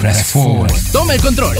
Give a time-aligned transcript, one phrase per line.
[0.00, 0.32] Press.
[0.92, 1.58] Toma el control.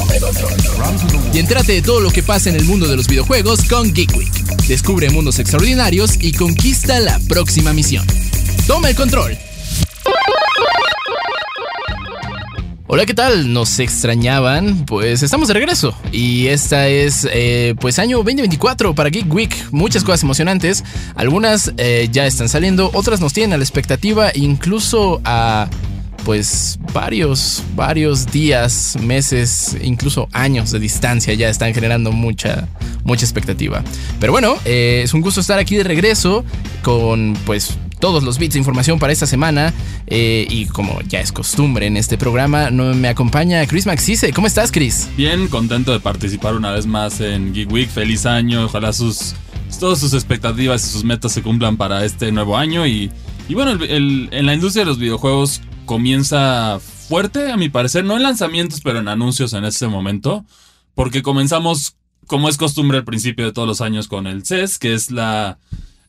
[1.35, 4.17] Y entrate de todo lo que pasa en el mundo de los videojuegos con Geek
[4.17, 4.33] Week.
[4.67, 8.07] Descubre mundos extraordinarios y conquista la próxima misión.
[8.67, 9.37] Toma el control.
[12.87, 13.53] Hola, ¿qué tal?
[13.53, 14.87] ¿Nos extrañaban?
[14.87, 15.95] Pues estamos de regreso.
[16.11, 19.55] Y esta es, eh, pues, año 2024 para Geek Week.
[19.71, 20.83] Muchas cosas emocionantes.
[21.15, 25.69] Algunas eh, ya están saliendo, otras nos tienen a la expectativa, incluso a
[26.25, 32.69] pues varios, varios días, meses, incluso años de distancia ya están generando mucha,
[33.05, 33.83] mucha expectativa.
[34.19, 36.45] Pero bueno, eh, es un gusto estar aquí de regreso
[36.83, 39.73] con pues todos los bits de información para esta semana.
[40.07, 44.33] Eh, y como ya es costumbre en este programa, no me acompaña Chris Maxise.
[44.33, 45.09] ¿Cómo estás, Chris?
[45.17, 47.89] Bien, contento de participar una vez más en Geek Week.
[47.89, 48.65] Feliz año.
[48.65, 49.35] Ojalá sus
[49.79, 52.87] todas sus expectativas y sus metas se cumplan para este nuevo año.
[52.87, 53.11] Y,
[53.49, 58.23] y bueno, en la industria de los videojuegos comienza fuerte, a mi parecer, no en
[58.23, 60.45] lanzamientos, pero en anuncios en este momento,
[60.95, 61.97] porque comenzamos,
[62.29, 65.59] como es costumbre al principio de todos los años, con el CES, que es la...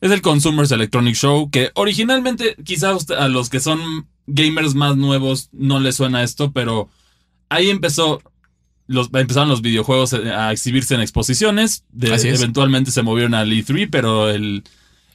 [0.00, 5.48] Es el Consumers Electronic Show, que originalmente quizás a los que son gamers más nuevos
[5.50, 6.88] no les suena esto, pero
[7.48, 8.22] ahí empezó
[8.86, 11.82] los, empezaron los videojuegos a exhibirse en exposiciones.
[12.00, 14.62] eventualmente se movieron al E3, pero el,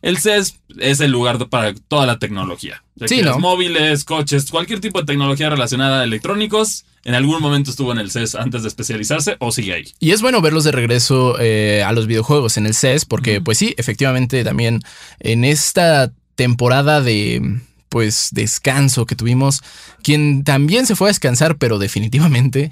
[0.02, 2.84] el CES es el lugar para toda la tecnología.
[3.06, 8.00] Sí, Móviles, coches, cualquier tipo de tecnología relacionada a electrónicos, en algún momento estuvo en
[8.00, 9.94] el CES antes de especializarse o sigue ahí.
[10.00, 13.58] Y es bueno verlos de regreso eh, a los videojuegos en el CES, porque pues
[13.58, 14.81] sí, efectivamente también
[15.20, 19.61] en esta temporada de pues descanso que tuvimos.
[20.04, 22.72] Quien también se fue a descansar, pero definitivamente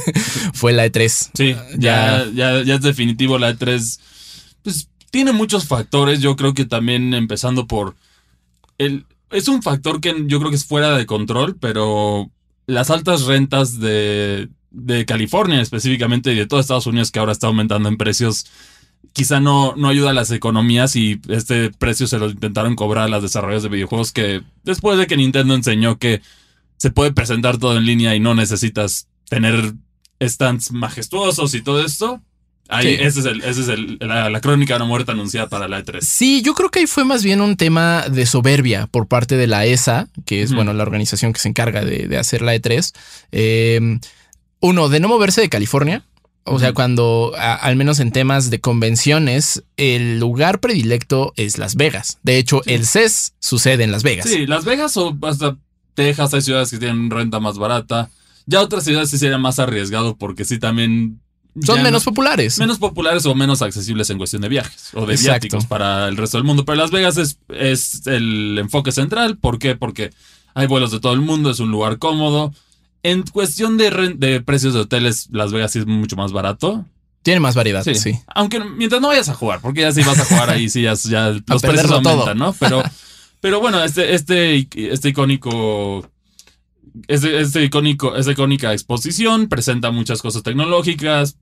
[0.54, 1.30] fue la E3.
[1.34, 4.00] Sí, ya, ya, ya es definitivo la E3.
[4.62, 6.18] Pues tiene muchos factores.
[6.18, 7.94] Yo creo que también empezando por.
[8.78, 12.32] El, es un factor que yo creo que es fuera de control, pero
[12.66, 17.46] las altas rentas de, de California específicamente y de todo Estados Unidos que ahora está
[17.46, 18.46] aumentando en precios
[19.12, 23.08] quizá no, no ayuda a las economías y este precio se lo intentaron cobrar a
[23.08, 26.22] las desarrollos de videojuegos que después de que Nintendo enseñó que
[26.76, 29.74] se puede presentar todo en línea y no necesitas tener
[30.20, 32.20] stands majestuosos y todo esto,
[32.68, 35.84] Ahí, ese es, el, ese es el, la, crónica de una muerte anunciada para la
[35.84, 36.00] E3.
[36.00, 39.46] Sí, yo creo que ahí fue más bien un tema de soberbia por parte de
[39.46, 42.92] la ESA, que es, bueno, la organización que se encarga de, hacer la E3.
[43.32, 44.00] Em,
[44.60, 46.04] uno, de no moverse de California.
[46.46, 52.18] O sea, cuando, al menos en temas de convenciones, el lugar predilecto es Las Vegas.
[52.22, 54.28] De hecho, el CES sucede en Las Vegas.
[54.28, 55.56] Sí, Las Vegas o hasta
[55.94, 58.10] Texas hay ciudades que tienen renta más barata.
[58.46, 61.20] Ya otras ciudades sí sería más arriesgado porque sí también
[61.62, 62.58] son menos populares.
[62.58, 66.38] Menos populares o menos accesibles en cuestión de viajes o de viáticos para el resto
[66.38, 66.64] del mundo.
[66.64, 69.38] Pero Las Vegas es, es el enfoque central.
[69.38, 69.76] ¿Por qué?
[69.76, 70.10] Porque
[70.54, 72.52] hay vuelos de todo el mundo, es un lugar cómodo.
[73.02, 76.84] En cuestión de, de precios de hoteles, Las Vegas sí es mucho más barato.
[77.22, 78.18] Tiene más variedad, sí.
[78.34, 80.90] Aunque mientras no vayas a jugar, porque ya si vas a jugar ahí, sí, ya,
[81.46, 82.52] los precios aumentan, ¿no?
[82.58, 82.82] Pero,
[83.40, 86.06] pero bueno, este, este, este icónico
[87.08, 91.36] este, este icónico, esta icónica exposición presenta muchas cosas tecnológicas,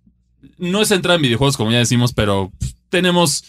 [0.59, 2.53] no es centrada en videojuegos, como ya decimos, pero
[2.89, 3.45] tenemos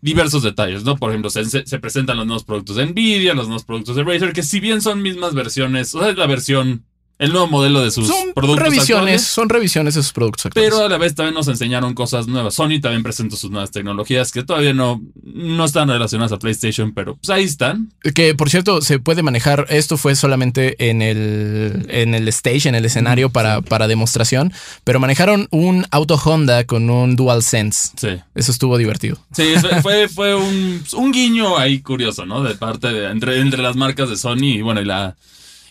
[0.00, 0.96] diversos detalles, ¿no?
[0.96, 4.42] Por ejemplo, se, presentan los nuevos productos de Nvidia, los nuevos productos de Razer, que
[4.42, 6.84] si bien son mismas versiones, o sea, es la versión
[7.18, 10.70] el nuevo modelo de sus son productos revisiones, Son revisiones de sus productos actuales.
[10.70, 12.54] Pero a la vez también nos enseñaron cosas nuevas.
[12.54, 17.16] Sony también presentó sus nuevas tecnologías que todavía no, no están relacionadas a PlayStation, pero
[17.16, 17.92] pues ahí están.
[18.14, 19.66] Que por cierto, se puede manejar.
[19.68, 24.52] Esto fue solamente en el, en el stage, en el escenario para, para demostración.
[24.82, 27.92] Pero manejaron un auto Honda con un DualSense.
[27.96, 28.20] Sí.
[28.34, 29.18] Eso estuvo divertido.
[29.32, 32.42] Sí, fue, fue un, un guiño ahí curioso, ¿no?
[32.42, 35.16] De parte de entre, entre las marcas de Sony y bueno, y la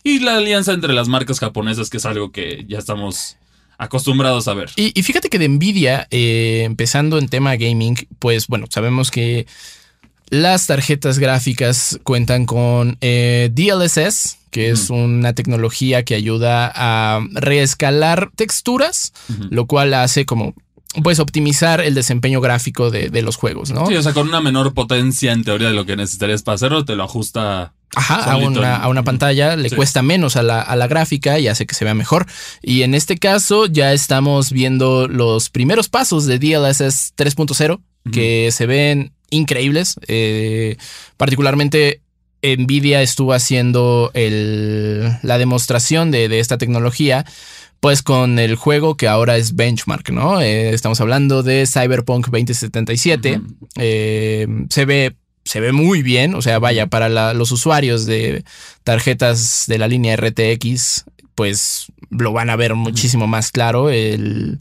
[0.03, 3.37] y la alianza entre las marcas japonesas, que es algo que ya estamos
[3.77, 4.69] acostumbrados a ver.
[4.75, 9.47] Y, fíjate que de Nvidia, eh, empezando en tema gaming, pues bueno, sabemos que
[10.29, 18.31] las tarjetas gráficas cuentan con eh, DLSS, que es una tecnología que ayuda a reescalar
[18.35, 19.13] texturas,
[19.49, 20.53] lo cual hace como
[21.01, 23.87] pues optimizar el desempeño gráfico de, los juegos, ¿no?
[23.87, 26.85] Sí, o sea, con una menor potencia en teoría de lo que necesitarías para hacerlo,
[26.85, 27.73] te lo ajusta.
[27.95, 31.47] Ajá, a una, a una, pantalla le cuesta menos a la, a la, gráfica y
[31.47, 32.25] hace que se vea mejor.
[32.61, 37.81] Y en este caso ya estamos viendo los primeros pasos de DLSS 3.0
[38.11, 39.95] que se ven increíbles.
[40.07, 40.77] Eh,
[41.17, 42.01] particularmente
[42.41, 47.25] Nvidia estuvo haciendo el, la demostración de, de esta tecnología
[47.83, 50.39] pues con el juego que ahora es benchmark, ¿no?
[50.39, 53.41] Eh, estamos hablando de Cyberpunk 2077.
[53.75, 55.17] Eh, se ve.
[55.53, 58.43] Se ve muy bien, o sea, vaya, para los usuarios de
[58.83, 61.05] tarjetas de la línea RTX,
[61.35, 63.91] pues lo van a ver muchísimo más claro.
[63.91, 64.57] El,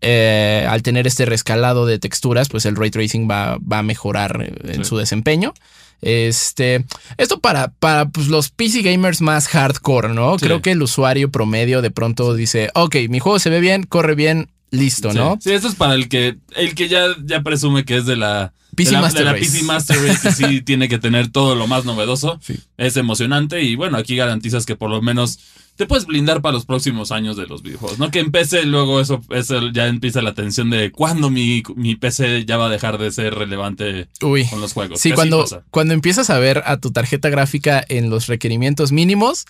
[0.00, 4.50] eh, al tener este rescalado de texturas, pues el ray tracing va, va a mejorar
[4.64, 4.84] en Sí.
[4.88, 5.52] su desempeño.
[6.00, 6.86] Este,
[7.18, 10.38] esto para, para pues, los PC gamers más hardcore, ¿no?
[10.38, 10.46] Sí.
[10.46, 14.14] Creo que el usuario promedio de pronto dice, ok, mi juego se ve bien, corre
[14.14, 15.18] bien, listo, Sí.
[15.18, 15.38] ¿no?
[15.40, 18.52] Sí, esto es para el que el que ya, ya presume que es de la
[18.74, 19.44] PC de la, Master de la Race.
[19.44, 22.38] PC Master Race sí tiene que tener todo lo más novedoso.
[22.42, 22.58] Sí.
[22.76, 25.38] Es emocionante y bueno, aquí garantizas que por lo menos
[25.76, 27.98] te puedes blindar para los próximos años de los videojuegos.
[27.98, 32.44] No que PC luego eso, eso ya empieza la tensión de cuándo mi, mi PC
[32.44, 34.46] ya va a dejar de ser relevante Uy.
[34.46, 35.00] con los juegos.
[35.00, 35.64] Sí, cuando, pasa.
[35.70, 39.46] cuando empiezas a ver a tu tarjeta gráfica en los requerimientos mínimos,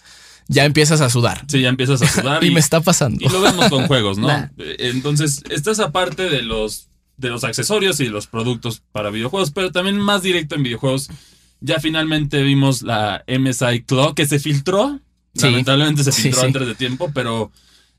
[0.48, 1.44] ya empiezas a sudar.
[1.48, 3.18] Sí, ya empiezas a sudar y y, me está pasando.
[3.24, 4.26] y lo vemos con juegos, ¿no?
[4.28, 4.48] Nah.
[4.58, 9.50] Eh, Entonces, esta es aparte de los, de los accesorios y los productos para videojuegos,
[9.52, 11.08] pero también más directo en videojuegos.
[11.60, 15.00] Ya finalmente vimos la MSI Claw que se filtró.
[15.34, 15.46] Sí.
[15.46, 16.46] Lamentablemente se Sí, filtró sí.
[16.48, 17.50] antes de tiempo, pero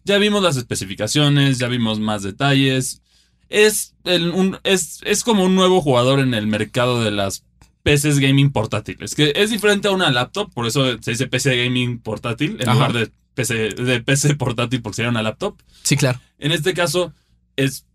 [0.04, 3.02] ya vimos las especificaciones, ya vimos más detalles.
[3.50, 7.44] Es, el- un- es, es como un nuevo jugador en el mercado de las
[7.86, 12.00] PCs gaming portátiles, que es diferente a una laptop, por eso se dice PC gaming
[12.00, 12.74] portátil en Ajá.
[12.74, 15.56] lugar de PC, de PC portátil porque sería una laptop.
[15.84, 16.20] Sí, claro.
[16.40, 17.14] En este caso,
[17.56, 17.86] es.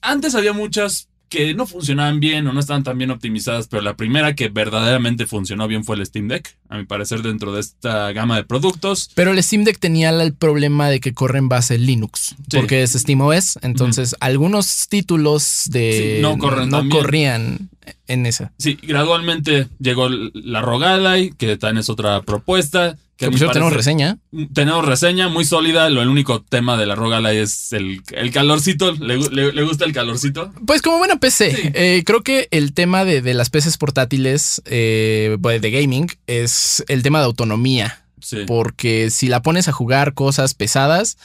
[0.00, 3.96] Antes había muchas que no funcionaban bien o no estaban tan bien optimizadas, pero la
[3.96, 8.12] primera que verdaderamente funcionó bien fue el Steam Deck, a mi parecer, dentro de esta
[8.12, 9.10] gama de productos.
[9.14, 12.58] Pero el Steam Deck tenía el problema de que corre en base Linux, Sí.
[12.58, 17.70] porque es SteamOS, entonces algunos títulos de Sí, no corren no corrían
[18.06, 18.52] en esa.
[18.58, 22.96] Sí, gradualmente llegó la Rogalai, que también es otra propuesta.
[23.16, 24.18] Que por cierto tenemos reseña.
[24.52, 25.88] Tenemos reseña muy sólida.
[25.90, 28.92] Lo el único tema de la Rogalai es el, el calorcito.
[28.92, 30.52] ¿Le, le- le gusta el calorcito?
[30.66, 31.70] Pues como buena PC, Sí.
[31.74, 37.02] eh, creo que el tema de, de las PCs portátiles eh, de gaming es el
[37.04, 38.38] tema de autonomía, Sí.
[38.46, 41.16] porque si la pones a jugar cosas pesadas,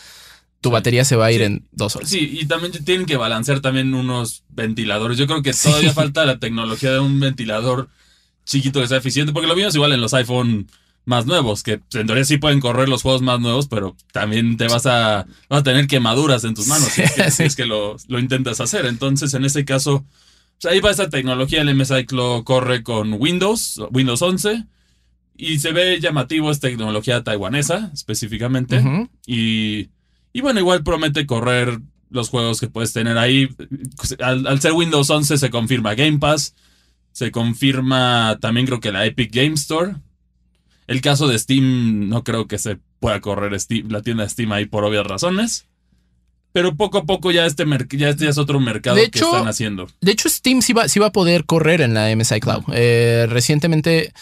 [0.62, 1.46] tu batería se va a ir Sí.
[1.46, 2.10] en dos horas.
[2.10, 5.18] Sí, y también tienen que balancear también unos ventiladores.
[5.18, 7.90] Yo creo que todavía falta la tecnología de un ventilador
[8.46, 10.68] chiquito que sea eficiente, porque lo vimos igual en los iPhone
[11.06, 14.68] más nuevos, que en teoría sí pueden correr los juegos más nuevos, pero también te
[14.68, 17.44] vas a, vas a tener quemaduras en tus manos si es que, si Sí.
[17.44, 18.86] es que lo, lo intentas hacer.
[18.86, 20.06] Entonces, en ese caso,
[20.62, 21.62] pues ahí va esa tecnología.
[21.62, 24.66] El MSI lo corre con Windows, Windows 11,
[25.38, 28.82] y se ve llamativo, es tecnología taiwanesa específicamente.
[29.26, 29.90] Y,
[30.34, 31.80] y bueno, igual promete correr
[32.10, 33.50] los juegos que puedes tener ahí.
[34.20, 36.56] Al, al ser Windows 11 se confirma Game Pass.
[37.12, 39.96] Se confirma también creo que la Epic Game Store.
[40.86, 44.52] El caso de Steam no creo que se pueda correr Steam- la tienda de Steam
[44.52, 45.66] ahí por obvias razones.
[46.54, 49.26] Pero poco a poco ya este, ya este ya es otro mercado De que hecho-
[49.28, 49.88] están haciendo.
[50.02, 52.64] De hecho, Steam sí va, sí va a poder correr en la MSI Cloud.
[52.74, 54.14] Eh, recientemente,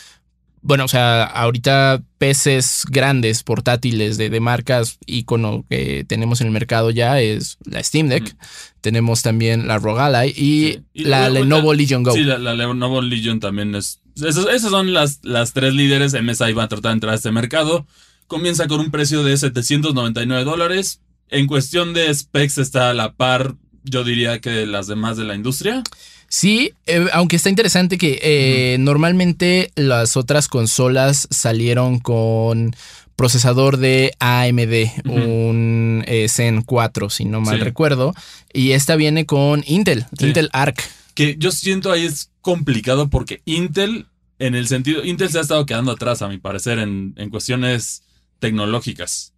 [0.66, 6.54] bueno, o sea, ahorita PCs grandes, portátiles de, de marcas icono que tenemos en el
[6.54, 8.36] mercado ya es la Steam Deck.
[8.82, 10.84] Tenemos también la ROG Ally y, Sí.
[10.94, 12.14] Y la Lenovo Legion Go.
[12.14, 14.02] Sí, la, la Lenovo Legion también es.
[14.16, 16.20] Esas, esas son las, las tres líderes.
[16.20, 17.86] MSI va a tratar de entrar a este mercado.
[18.26, 21.00] Comienza con un precio de 799 dólares.
[21.30, 23.54] En cuestión de specs está a la par,
[23.86, 25.84] yo diría que las demás de la industria.
[26.28, 32.76] Sí, eh, aunque está interesante que eh, normalmente las otras consolas salieron con
[33.16, 37.64] procesador de AMD, un eh, Zen 4, si no mal Sí.
[37.64, 38.14] recuerdo,
[38.52, 40.28] y esta viene con Intel, Sí.
[40.28, 40.84] Intel Arc.
[41.14, 44.08] Que yo siento ahí es complicado porque Intel,
[44.40, 48.04] en el sentido, Intel se ha estado quedando atrás, a mi parecer, en, en cuestiones
[48.40, 49.32] tecnológicas.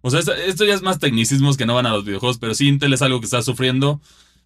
[0.00, 2.54] O sea, esto, esto ya es más tecnicismos que no van a los videojuegos, pero
[2.54, 4.00] sí Intel es algo que está sufriendo.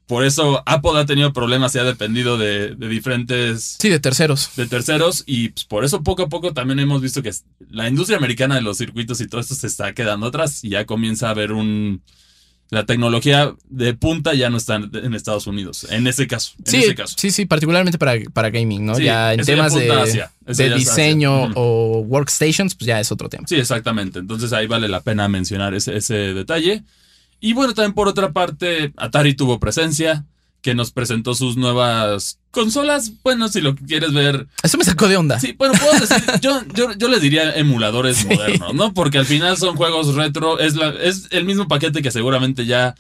[0.07, 4.51] Por eso Apple ha tenido problemas y ha dependido de, de diferentes Sí, de terceros.
[4.57, 7.31] de terceros y pues, por eso poco a poco también hemos visto que
[7.71, 10.87] la industria americana de los circuitos y todo esto se está quedando atrás y ya
[10.87, 12.03] comienza a haber un
[12.73, 16.77] la tecnología de punta ya no está en, Estados Unidos en ese caso en Sí,
[16.79, 18.95] ese caso sí, sí, particularmente para, para gaming, ¿no?
[18.95, 20.75] Sí, ya en ya temas de, hacia- hacia.
[20.75, 23.47] diseño o workstations, pues ya es otro tema.
[23.47, 24.21] Sí, exactamente.
[24.21, 26.83] Entonces ahí vale la pena mencionar ese, ese detalle.
[27.41, 30.25] Y bueno, también por otra parte, Atari tuvo presencia,
[30.63, 33.13] que nos presentó sus nuevas consolas.
[33.23, 34.47] Bueno, si lo quieres ver.
[34.63, 35.39] Eso me sacó de onda.
[35.41, 38.95] Sí, bueno, puedo decir, yo, yo, yo les diría emuladores modernos, ¿no?
[38.95, 42.95] Porque al final son juegos retro, es, la, es el mismo paquete que seguramente ya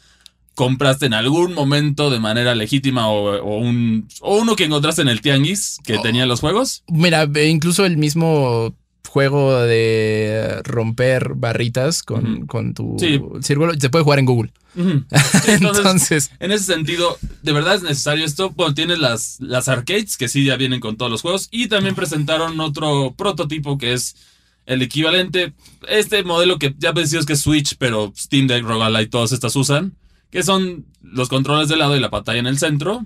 [0.54, 5.08] compraste en algún momento de manera legítima o, o un, o uno que encontraste en
[5.08, 6.02] el tianguis que Oh.
[6.02, 6.82] tenía los juegos.
[6.88, 8.74] Mira, incluso el mismo
[9.08, 13.20] juego de romper barritas con, con tu Sí.
[13.42, 14.52] círculo se puede jugar en Google.
[14.74, 14.80] Sí,
[15.48, 18.50] entonces, Entonces, En ese sentido, de verdad es necesario esto.
[18.50, 21.48] Bueno, tienes las, las arcades que sí ya vienen con todos los juegos.
[21.50, 24.16] Y también presentaron otro prototipo que es
[24.64, 25.52] el equivalente,
[25.88, 29.96] este modelo que ya decías que es Switch, pero Steam Deck, Rogalite, todas estas usan,
[30.30, 33.04] que son los controles de lado y la pantalla en el centro.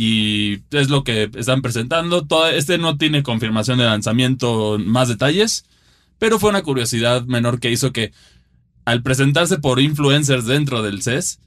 [0.00, 2.24] Y es lo que están presentando.
[2.24, 5.64] Todo, este no tiene confirmación de lanzamiento, más detalles,
[6.20, 8.12] pero fue una curiosidad menor que hizo que
[8.84, 11.40] al presentarse por influencers dentro del CES,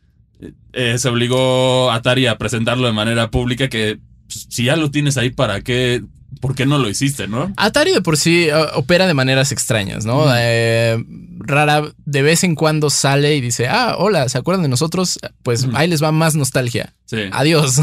[0.74, 4.92] eh, se obligó a Atari a presentarlo de manera pública que pues, si ya lo
[4.92, 6.04] tienes ahí, ¿para qué?
[6.40, 7.52] ¿Por qué no lo hiciste, no?
[7.58, 10.26] Atari de por sí uh, opera de maneras extrañas, ¿no?
[10.36, 11.04] Eh,
[11.40, 15.20] rara, de vez en cuando sale y dice, ah, hola, ¿se acuerdan de nosotros?
[15.44, 16.94] Pues ahí les va más nostalgia.
[17.06, 17.18] Sí.
[17.32, 17.82] Adiós.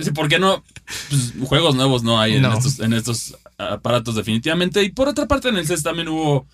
[0.00, 0.64] Sí, ¿Por qué no?
[1.10, 2.54] Pues, juegos nuevos no hay en, No.
[2.54, 4.82] Estos, en estos aparatos definitivamente.
[4.82, 6.46] Y por otra parte en el CES también hubo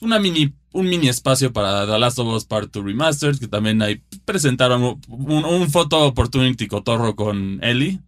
[0.00, 3.82] una mini, un mini espacio para The Last of Us Part 2 Remastered, que también
[3.82, 8.00] ahí presentaron un, un photo opportunity cotorro con Ellie.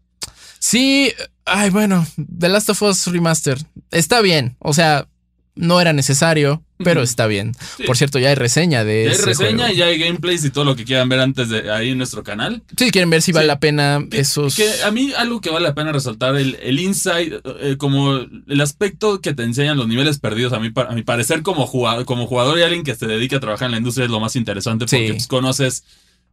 [0.59, 1.13] Sí,
[1.45, 2.07] ay, bueno,
[2.39, 3.59] The Last of Us Remaster
[3.91, 4.57] está bien.
[4.59, 5.07] O sea,
[5.55, 7.55] no era necesario, pero está bien.
[7.79, 7.85] Sí.
[7.85, 9.73] Por cierto, ya hay reseña de Ya hay ese reseña juego.
[9.73, 12.23] y ya hay gameplays y todo lo que quieran ver antes de ahí en nuestro
[12.23, 12.63] canal.
[12.77, 13.49] Si quieren ver si vale Sí.
[13.49, 14.55] la pena Que- esos.
[14.55, 18.61] Que a mí algo que vale la pena resaltar, el, el insight, eh, como el
[18.61, 22.27] aspecto que te enseñan los niveles perdidos, a mí, a mi parecer como jugador, como
[22.27, 24.85] jugador y alguien que se dedica a trabajar en la industria es lo más interesante
[24.85, 25.13] porque Sí.
[25.15, 25.85] pues, conoces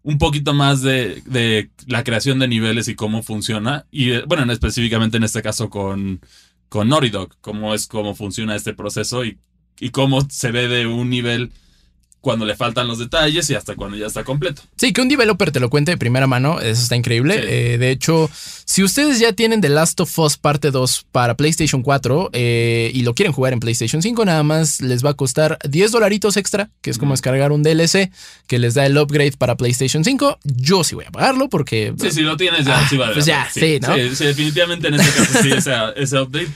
[0.04, 3.86] un poquito más de, de la creación de niveles y cómo funciona.
[3.92, 6.20] Y eh, bueno, en- específicamente en este caso con,
[6.70, 9.40] con Naughty cómo es cómo funciona este proceso y,
[9.80, 11.52] y cómo se ve de un nivel
[12.24, 14.62] cuando le faltan los detalles y hasta cuando ya está completo.
[14.78, 17.34] Sí, que un developer te lo cuente de primera mano, eso está increíble.
[17.34, 17.42] Sí.
[17.50, 18.30] Eh, de hecho,
[18.64, 23.02] si ustedes ya tienen The Last of Us parte 2 para PlayStation 4 eh, y
[23.02, 26.70] lo quieren jugar en PlayStation 5, nada más les va a costar 10 dolaritos extra,
[26.82, 28.10] que es como descargar un DLC
[28.48, 30.40] que les da el upgrade para PlayStation 5.
[30.46, 31.94] Yo sí voy a pagarlo porque...
[32.00, 33.16] Sí, si lo tienes ya, Ah, sí vale.
[33.16, 33.94] pues ya, sí, ¿no?
[33.96, 36.48] Sí, sí, definitivamente en este caso sí, ese, ese update.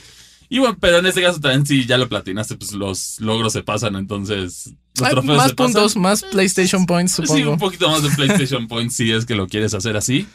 [0.50, 3.63] Y bueno, pero en este caso también si ya lo platinaste, pues los logros se
[3.63, 5.74] pasan, entonces los Hay trofeos más se pasan.
[5.74, 7.51] puntos, más PlayStation Points, Sí, supongo.
[7.51, 10.25] un poquito más de PlayStation Points si es que lo quieres hacer así.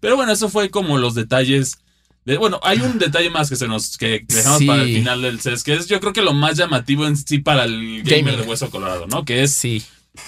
[0.00, 1.78] Pero bueno, eso fue como los detalles.
[2.24, 4.66] De, bueno, hay un detalle más que se nos que dejamos Sí.
[4.66, 7.38] para el final del CES, que es yo creo que lo más llamativo en sí
[7.38, 9.24] para el gamer de Hueso Colorado, ¿no?
[9.24, 9.82] Que es Sí.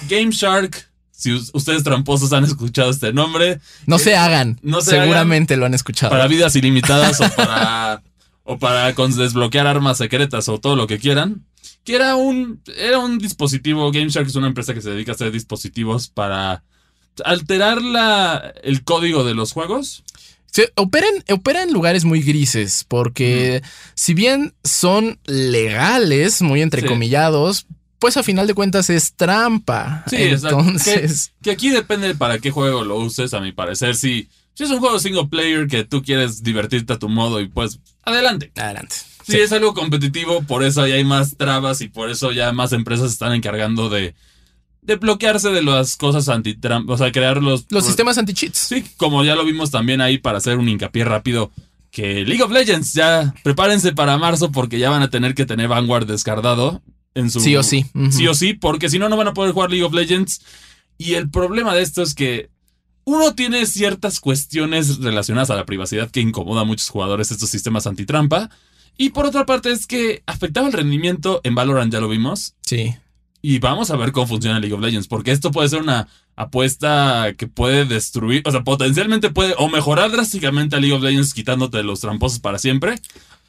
[0.09, 0.89] Game Shark.
[1.13, 4.59] Si us- ustedes tramposos han escuchado este nombre, No se hagan.
[4.63, 6.11] no se Seguramente lo han escuchado.
[6.11, 8.03] para vidas ilimitadas o para
[8.51, 11.45] o para desbloquear armas secretas o todo lo que quieran.
[11.85, 15.31] Que era un era un dispositivo GameShark es una empresa que se dedica a hacer
[15.31, 16.65] dispositivos para
[17.25, 20.03] alterar la, el código de los juegos.
[20.47, 23.63] Se operan, opera en lugares muy grises, porque
[23.95, 27.69] si bien son legales, muy entrecomillados,
[28.01, 30.03] pues a final de cuentas es trampa.
[30.09, 30.59] Sí, exacto.
[30.59, 33.95] Entonces, Que aquí depende para qué juego lo uses, a mi parecer.
[33.95, 37.49] Si, si es un juego single player que tú quieres divertirte a tu modo y
[37.49, 38.53] pues adelante.
[38.57, 38.97] adelante.
[39.27, 42.73] Si es algo competitivo, por eso ya hay más trabas y por eso ya más
[42.73, 44.15] empresas se están encargando de,
[44.83, 47.67] de bloquearse de las cosas antitrampa, o sea, crear los...
[47.71, 48.59] Los sistemas anti-cheats.
[48.59, 51.53] Sí, como ya lo vimos también ahí para hacer un hincapié rápido,
[51.91, 55.69] que League of Legends ya prepárense para marzo porque ya van a tener que tener
[55.69, 56.83] Vanguard descargado
[57.15, 57.41] en su...
[57.41, 57.87] Sí o sí.
[58.11, 60.41] Sí o sí, porque si no, no van a poder jugar League of Legends.
[60.99, 62.51] Y el problema de esto es que
[63.11, 67.87] uno tiene ciertas cuestiones relacionadas a la privacidad que incomoda a muchos jugadores estos sistemas
[67.87, 68.51] antitrampa.
[68.97, 72.55] Y por otra parte es que afectaba el rendimiento en Valorant, ya lo vimos.
[72.65, 72.95] Sí.
[73.43, 77.33] Y vamos a ver cómo funciona League of Legends, porque esto puede ser una apuesta
[77.37, 81.83] que puede destruir, o sea, potencialmente puede o mejorar drásticamente a League of Legends quitándote
[81.83, 82.97] los tramposos para siempre,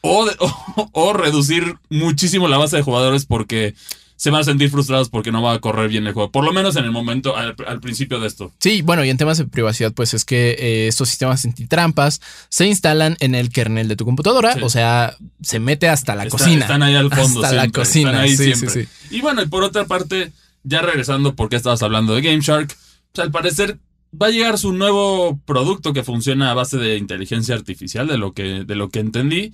[0.01, 3.75] o, de- o, o reducir muchísimo la base de jugadores porque
[4.21, 6.53] se van a sentir frustrados porque no va a correr bien el juego, por lo
[6.53, 8.51] menos en el momento, al, al principio de esto.
[8.59, 12.67] Sí, bueno, y en temas de privacidad, pues es que eh, estos sistemas antitrampas se
[12.67, 14.59] instalan en el kernel de tu computadora, Sí.
[14.61, 16.65] o sea, se mete hasta la Está- cocina.
[16.65, 17.43] Están ahí al fondo.
[17.43, 18.69] Hasta la cocina, Están ahí sí, siempre.
[18.69, 19.15] sí, sí.
[19.15, 20.31] Y bueno, y por otra parte,
[20.63, 22.67] ya regresando, porque estabas hablando de Game Shark,
[23.13, 23.79] pues al parecer
[24.21, 28.33] va a llegar su nuevo producto que funciona a base de inteligencia artificial, de lo
[28.33, 29.53] que, de lo que entendí.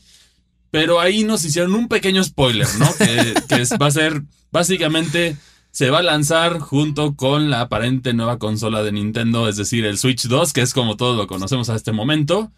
[0.79, 2.87] Pero ahí nos hicieron un pequeño spoiler, ¿no?
[2.97, 5.35] que que es- va a ser, básicamente,
[5.71, 9.97] se va a lanzar junto con la aparente nueva consola de Nintendo, es decir, el
[9.97, 12.51] Switch 2, que es como todos lo conocemos a este momento,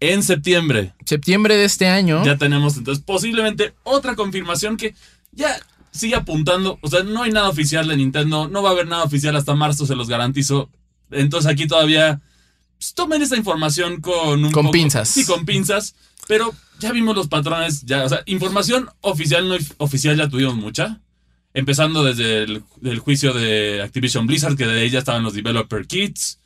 [0.00, 0.94] en septiembre.
[1.04, 2.24] Septiembre de este año.
[2.24, 4.94] Ya tenemos entonces posiblemente otra confirmación que
[5.32, 5.56] ya
[5.92, 6.78] sigue apuntando.
[6.82, 8.48] O sea, no hay nada oficial de Nintendo.
[8.48, 10.70] No va a haber nada oficial hasta marzo, se los garantizo.
[11.10, 12.20] Entonces aquí todavía
[12.94, 15.08] tomen esta información con un Con poco- pinzas.
[15.08, 15.94] Sí, con pinzas.
[16.28, 17.82] Pero ya vimos los patrones.
[17.84, 21.00] Ya, o sea, información oficial, no oficial ya tuvimos mucha.
[21.52, 25.86] Empezando desde el, del juicio de Activision Blizzard, que de ahí ya estaban los developer
[25.86, 26.38] kits.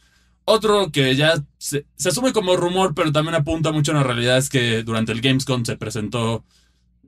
[0.46, 4.36] Otro que ya se, se asume como rumor, pero también apunta mucho a la realidad,
[4.38, 6.44] es que durante el Gamescom se presentó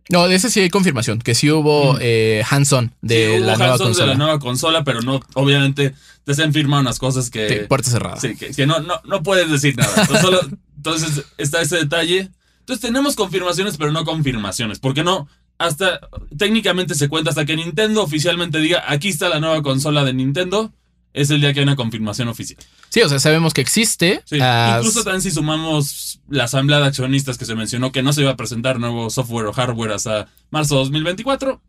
[0.09, 1.99] No, de ese sí hay confirmación, que sí hubo Mm.
[2.01, 4.05] eh, hands-on de Sí, hubo la nueva consola.
[4.07, 5.95] de la nueva consola, pero no, obviamente
[6.25, 7.49] te se han firmado unas cosas que.
[7.49, 8.21] Sí, puerta cerrada.
[8.21, 9.93] Sí, que, que no, no, no puedes decir nada.
[10.03, 10.41] Entonces, solo-
[10.77, 12.31] entonces está ese detalle.
[12.61, 14.79] Entonces tenemos confirmaciones, pero no confirmaciones.
[14.79, 16.01] Porque no, hasta
[16.37, 20.73] técnicamente se cuenta hasta que Nintendo oficialmente diga, aquí está la nueva consola de Nintendo,
[21.17, 22.59] es el día que hay una confirmación oficial.
[22.91, 24.23] Sí, o sea, sabemos que existe.
[24.27, 28.21] Sí, Incluso también si sumamos la asamblea de accionistas que se mencionó que no se
[28.21, 31.61] iba a presentar nuevo software o hardware hasta marzo de 2024,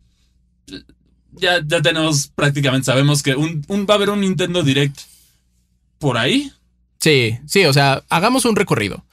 [1.32, 4.98] ya, ya tenemos prácticamente, sabemos que un, un- va a haber un Nintendo Direct
[5.98, 6.52] por ahí.
[7.00, 9.04] Sí, sí, o sea, hagamos un recorrido.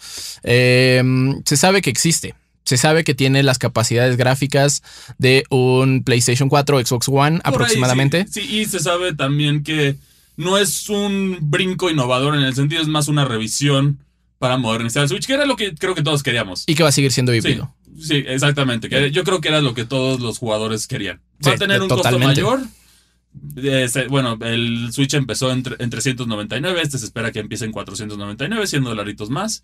[0.44, 1.04] Eh,
[1.46, 2.36] se sabe que existe.
[2.64, 4.82] Se sabe que tiene las capacidades gráficas
[5.20, 8.26] de un PlayStation 4 o Xbox One Por ahí, aproximadamente.
[8.28, 9.98] sí, sí, y se sabe también que
[10.38, 14.00] no es un brinco innovador en el sentido, es más una revisión
[14.40, 16.64] para modernizar el Switch, que era lo que creo que todos queríamos.
[16.68, 17.74] Y que va a seguir siendo híbrido.
[18.00, 18.90] sí, exactamente.
[18.90, 21.18] que yo creo que era lo que todos los jugadores querían.
[21.46, 22.42] Va Sí, a tener un totalmente.
[22.42, 24.10] costo mayor.
[24.10, 28.84] Bueno, el Switch empezó en, en 399, este se espera que empiece en 499, 100
[28.84, 29.64] dolaritos más.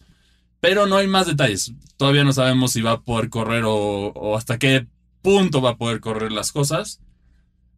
[0.59, 1.73] Pero no hay más detalles.
[1.97, 4.85] Todavía no sabemos si va a poder correr o, o hasta qué
[5.23, 6.99] punto va a poder correr las cosas.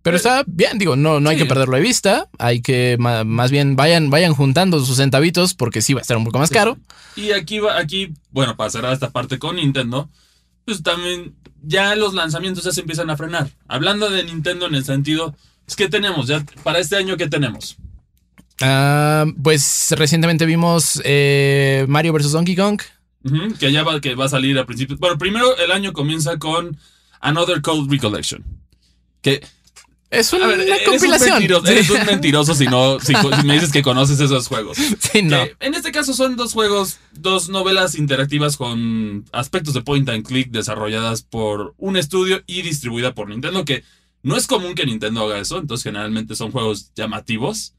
[0.04, 2.30] Pero está bien, digo, no, no hay que perderlo de vista.
[2.38, 6.26] Hay que más bien vayan, vayan juntando sus centavitos porque sí va a estar un
[6.26, 6.56] poco más Sí.
[6.56, 6.78] caro.
[7.16, 10.10] Y aquí va, aquí, bueno, para cerrar esta parte con Nintendo,
[10.66, 13.50] pues también ya los lanzamientos ya se empiezan a frenar.
[13.68, 15.36] Hablando de Nintendo en el sentido,
[15.68, 17.78] es que tenemos ya para este año qué tenemos.
[18.62, 22.32] Ah, pues recientemente vimos eh, Mario vs.
[22.34, 22.82] Donkey Kong.
[23.58, 25.00] Que ya va, que va a salir a principios.
[25.00, 26.78] Bueno, primero el año comienza con
[27.22, 28.44] Another Code Recollection.
[29.22, 29.42] Que,
[30.14, 31.32] Es una, ver, eres un, compilación.
[31.40, 34.78] mentiroso, eres un mentiroso si no, si, si me dices que conoces esos juegos.
[35.00, 35.44] Sí, no.
[35.44, 40.26] Que en este caso son dos juegos, dos novelas interactivas con aspectos de point and
[40.26, 43.84] click desarrolladas por un estudio y distribuida por Nintendo, que
[44.22, 47.74] no es común que Nintendo haga eso, entonces generalmente son juegos llamativos.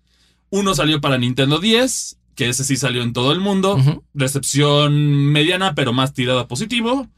[0.51, 3.79] Uno salió para Nintendo 10, que ese sí salió en todo el mundo,
[4.13, 7.09] recepción mediana pero más tirada positivo,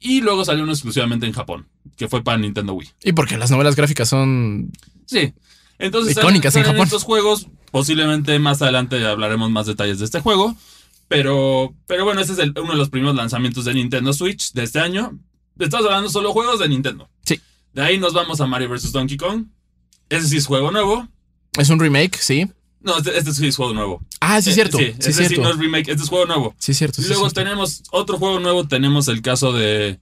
[0.00, 1.68] y luego salió uno exclusivamente en Japón,
[2.00, 2.88] que fue para Nintendo Wii.
[3.04, 4.72] Y porque las novelas gráficas son.
[5.04, 5.34] Sí.
[5.78, 6.86] Entonces, Icónicas en salen Japón.
[6.86, 7.46] estos juegos.
[7.70, 10.56] Posiblemente más adelante hablaremos más detalles de este juego.
[11.08, 14.62] Pero, pero bueno, ese es el- uno de los primeros lanzamientos de Nintendo Switch de
[14.62, 15.18] este año.
[15.58, 17.10] Estamos hablando solo juegos de Nintendo.
[17.22, 17.38] Sí.
[17.74, 18.92] De ahí nos vamos a Mario vs.
[18.92, 19.44] Donkey Kong.
[20.08, 21.06] Ese sí es juego nuevo.
[21.58, 22.50] Es un remake, sí.
[22.80, 24.02] No, este, este sí es juego nuevo.
[24.22, 24.78] Ah, sí, Eh, cierto.
[24.78, 25.42] Sí, Sí, ese sí cierto.
[25.42, 26.54] no es remake, este es juego nuevo.
[26.58, 27.02] Sí, cierto.
[27.02, 27.42] Y sí, luego cierto.
[27.42, 28.66] tenemos otro juego nuevo.
[28.66, 30.00] Tenemos el caso de,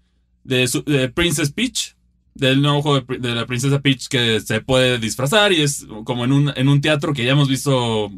[0.49, 1.95] de, su- de Princess Peach.
[2.35, 6.31] Del nuevo juego de, la Princesa Peach que se puede disfrazar y es como en
[6.31, 8.13] un, en un teatro que ya hemos visto.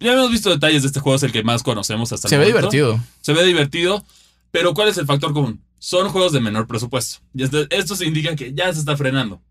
[0.00, 2.38] Ya hemos visto detalles de este juego, es el que más conocemos hasta el Se
[2.38, 2.98] ve divertido.
[3.20, 4.02] Se ve divertido.
[4.50, 5.60] Pero ¿cuál es el factor común?
[5.78, 7.18] Son juegos de menor presupuesto.
[7.34, 9.42] Y este- esto se indica que ya se está frenando.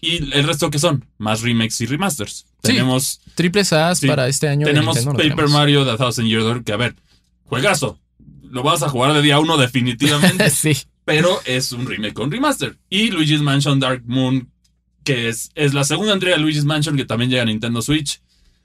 [0.00, 1.04] ¿Y el resto qué son?
[1.18, 2.38] Más remakes y remasters.
[2.38, 2.72] Sí.
[2.72, 4.08] Tenemos Triples As Sí.
[4.08, 4.66] para este año.
[4.66, 5.50] tenemos Paper tenemos.
[5.52, 6.96] Mario The Thousand Year Door, que a ver,
[7.44, 8.00] juegazo.
[8.50, 10.76] Lo vas a jugar de día uno definitivamente, sí.
[11.04, 12.76] Pero es un remake con remaster.
[12.90, 14.48] Y Luigi's Mansion Dark Moon,
[15.04, 18.20] que es, es la segunda entrega de Luigi's Mansion que también llega a Nintendo Switch.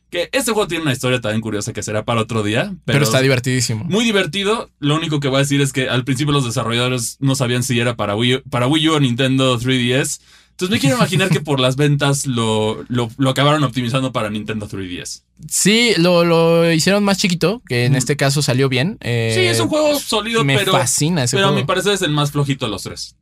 [0.09, 2.63] Que este juego tiene una historia también curiosa que será para otro día.
[2.85, 3.83] Pero, Pero, está divertidísimo.
[3.83, 4.69] muy divertido.
[4.79, 7.77] Lo único que voy a decir es que al principio los desarrolladores no sabían si
[7.77, 10.21] era para Wii, U- para Wii U o Nintendo 3DS.
[10.57, 14.67] Entonces me quiero imaginar que por las ventas lo, lo, lo acabaron optimizando para Nintendo
[14.67, 15.21] 3DS.
[15.47, 18.97] Sí, lo, lo hicieron más chiquito, que en este caso salió bien.
[19.01, 22.01] Eh, Sí, es un juego sólido, Me pero, fascina ese pero a mi parecer es
[22.01, 23.15] el más flojito de los tres.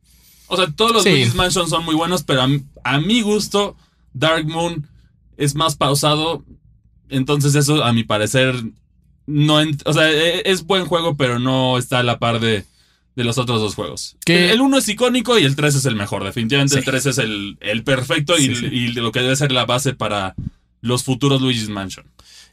[0.46, 1.10] O sea, todos los Sí.
[1.10, 3.76] Luigi's Mansion son muy buenos, pero a, mi- a mi gusto,
[4.14, 4.86] Dark Moon
[5.36, 6.42] es más pausado.
[7.10, 8.54] Entonces, eso a mi parecer
[9.26, 9.58] no.
[9.84, 12.64] o sea, e- es buen juego, pero no está a la par de,
[13.16, 14.16] de los otros dos juegos.
[14.24, 16.22] Que- El, el uno es icónico y el 3 es el mejor.
[16.22, 16.78] Definitivamente Sí.
[16.78, 18.66] el 3 es el, el perfecto y, Sí, sí.
[18.66, 20.34] y lo que debe ser la base para
[20.82, 22.06] los futuros Luigi's Mansion.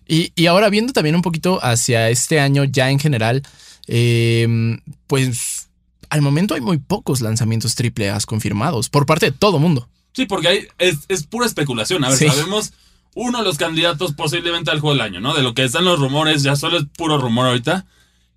[0.08, 3.44] Y, y ahora viendo también un poquito hacia este año ya en general,
[3.88, 5.70] eh, pues
[6.10, 9.90] al momento hay muy pocos lanzamientos triple A confirmados por parte de todo mundo.
[10.14, 12.04] Sí, porque hay, es, es pura especulación.
[12.06, 12.74] A ver, sabemos
[13.16, 15.34] uno de los candidatos posiblemente al juego del año, ¿no?
[15.34, 17.86] De lo que están los rumores, ya solo es puro rumor ahorita.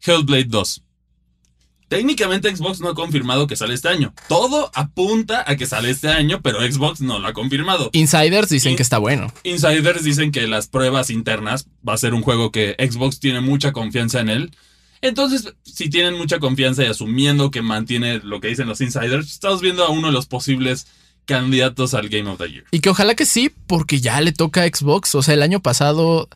[0.05, 0.83] Hellblade 2.
[1.89, 4.13] Técnicamente Xbox no ha confirmado que sale este año.
[4.29, 7.91] Todo apunta a que sale este año, pero Xbox no lo ha confirmado.
[7.93, 9.33] Insiders dicen que está bueno.
[9.45, 13.73] Insiders dicen que las pruebas internas va a ser un juego que Xbox tiene mucha
[13.73, 14.51] confianza en él.
[15.01, 19.61] Entonces, si tienen mucha confianza y asumiendo que mantiene lo que dicen los insiders, estamos
[19.61, 20.89] viendo a uno de los posibles
[21.25, 22.65] candidatos al Game of the Year.
[22.73, 25.15] Y que ojalá que sí, porque ya le toca a Xbox.
[25.15, 26.29] O sea, el año pasado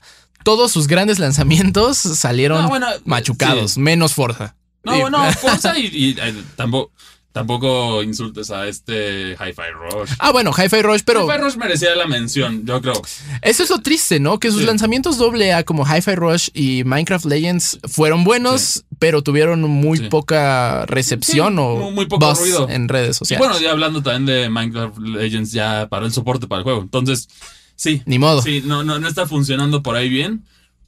[0.44, 3.80] todos sus grandes lanzamientos salieron No, bueno, machucados, sí.
[3.80, 4.54] menos Forza.
[4.84, 6.92] No, no, Forza y, y, eh, tampoco.
[7.32, 10.10] Tampoco insultes a este Hi-Fi Rush.
[10.18, 11.24] Ah, bueno, Hi-Fi Rush, pero.
[11.30, 13.00] Hi-Fi Rush merecía la mención, yo creo.
[13.42, 14.40] Eso es lo triste, ¿no?
[14.40, 14.66] Que sus Sí.
[14.66, 20.08] lanzamientos doble A como Hi-Fi Rush y Minecraft Legends fueron buenos, pero tuvieron muy Sí.
[20.08, 22.68] poca recepción o muy- muy poco ruido.
[22.68, 23.46] en redes Y sociales.
[23.46, 26.82] bueno, ya hablando también de Minecraft Legends, ya paró el soporte para el juego.
[26.82, 27.28] Entonces,
[27.76, 28.02] sí.
[28.06, 28.42] Ni modo.
[28.42, 30.44] Sí, no, no, no está funcionando por ahí bien.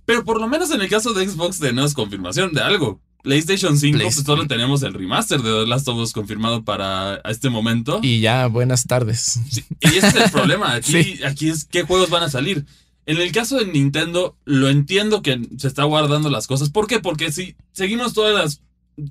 [0.06, 3.00] Pero por lo menos en el caso de Xbox tenemos confirmación de algo.
[3.22, 7.50] PlayStation 5, pues solo tenemos el remaster de The Last of Us confirmado para este
[7.50, 8.00] momento.
[8.02, 9.38] Y, Y ya, buenas tardes.
[9.80, 10.72] ese es el problema.
[10.74, 11.20] Aquí, Sí.
[11.24, 12.66] aquí es qué juegos van a salir.
[13.06, 16.70] En el caso de Nintendo, lo entiendo que se está guardando las cosas.
[16.70, 17.00] ¿Por qué?
[17.00, 18.60] Porque si seguimos todas las,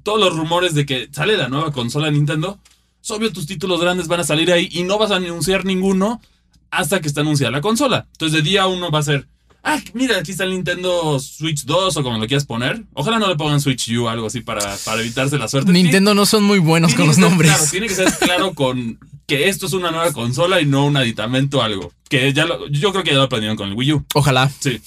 [0.04, 2.60] todos los rumores de que sale la nueva consola Nintendo,
[3.04, 6.21] es obvio tus títulos grandes van a salir ahí y no vas a anunciar ninguno
[6.69, 8.08] hasta que esté anunciada la consola.
[8.13, 9.28] Entonces de día uno va a ser,
[9.63, 12.84] ah, mira, aquí está el Nintendo Switch 2 o como lo quieras poner.
[12.93, 15.71] Ojalá no le pongan Switch U o algo así para, para evitarse la suerte.
[15.71, 17.52] Nintendo no son muy buenos con los nombres.
[17.52, 20.97] Claro, tiene que ser claro con que esto es una nueva consola y no un
[20.97, 21.93] aditamento o algo.
[22.10, 24.06] Que ya lo- yo creo que ya lo aprendieron con el Wii U.
[24.13, 24.52] Ojalá.
[24.60, 24.82] Sí.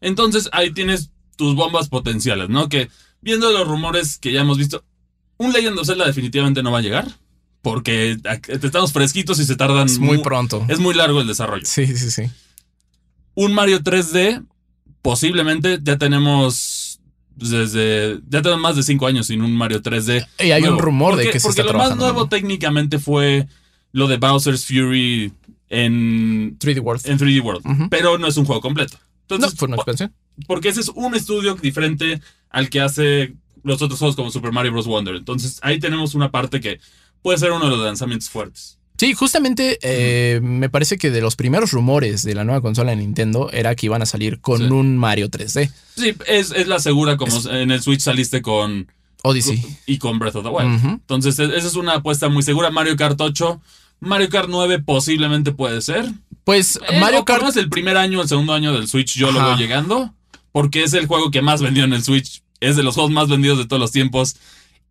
[0.00, 2.68] Entonces ahí tienes tus bombas potenciales, ¿no?
[2.68, 2.88] Que
[3.20, 4.84] viendo los rumores que ya hemos visto,
[5.36, 7.06] un Legend of Zelda definitivamente no va a llegar.
[7.62, 8.16] Porque
[8.48, 9.84] estamos fresquitos y se tardan.
[9.86, 10.64] Es muy mu- pronto.
[10.68, 11.66] Es muy largo el desarrollo.
[11.66, 12.22] Sí, sí, sí.
[13.34, 14.44] Un Mario 3D,
[15.02, 17.00] posiblemente ya tenemos.
[17.36, 18.20] Desde.
[18.28, 20.26] Ya tenemos más de 5 años sin un Mario 3D.
[20.40, 22.28] Y hay un rumor Porque- de que se Porque está lo más nuevo ¿no?
[22.28, 23.46] técnicamente fue
[23.92, 25.32] lo de Bowser's Fury
[25.70, 27.06] en, 3D World.
[27.06, 27.88] en 3D World.
[27.88, 28.98] Pero no es un juego completo.
[29.30, 30.12] No, fue una expansión.
[30.48, 34.72] porque ese es un estudio diferente al que hace los otros juegos como Super Mario
[34.72, 34.86] Bros.
[34.86, 35.14] Wonder.
[35.14, 36.80] Entonces ahí tenemos una parte que
[37.22, 38.78] puede ser uno de los lanzamientos fuertes.
[39.00, 42.96] Sí, justamente eh, me parece que de los primeros rumores de la nueva consola de
[42.98, 44.64] Nintendo era que iban a salir con Sí.
[44.64, 45.70] un Mario 3D.
[45.96, 49.64] Sí, es, es la segura como Es- en el Switch saliste con Odyssey.
[49.86, 50.84] y con Breath of the Wild.
[50.84, 52.68] Entonces e- esa es una apuesta muy segura.
[52.70, 53.62] Mario Kart 8,
[54.00, 56.04] Mario Kart 9 posiblemente puede ser.
[56.44, 57.40] Pues Eh, Mario Kart.
[57.40, 60.12] menos el primer año, el segundo año del Switch yo lo veo llegando.
[60.52, 62.42] Porque es el juego que más vendió en el Switch.
[62.60, 64.36] Es de los juegos más vendidos de todos los tiempos.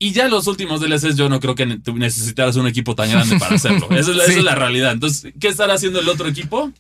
[0.02, 3.56] Y ya los últimos DLCs yo no creo que necesitaras un equipo tan grande para
[3.56, 3.88] hacerlo.
[3.92, 4.40] Esa es, la- esa Sí.
[4.40, 4.94] es la realidad.
[4.94, 6.72] Entonces, ¿qué estará haciendo el otro equipo?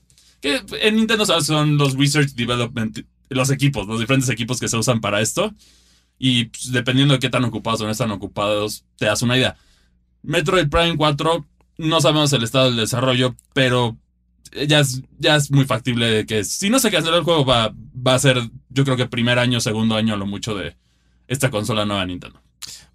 [0.41, 5.01] Que en Nintendo son los Research Development, los equipos, los diferentes equipos que se usan
[5.01, 5.53] para esto.
[6.17, 9.57] Y pues, dependiendo de qué tan ocupados o no están ocupados, te das una idea.
[10.23, 11.45] Metroid Prime 4,
[11.77, 13.97] no sabemos el estado del desarrollo, pero
[14.67, 18.15] ya es, ya es muy factible que si no se cancela el juego va, va
[18.15, 20.75] a ser, yo creo que primer año, segundo año a lo mucho de
[21.27, 22.41] esta consola nueva Nintendo.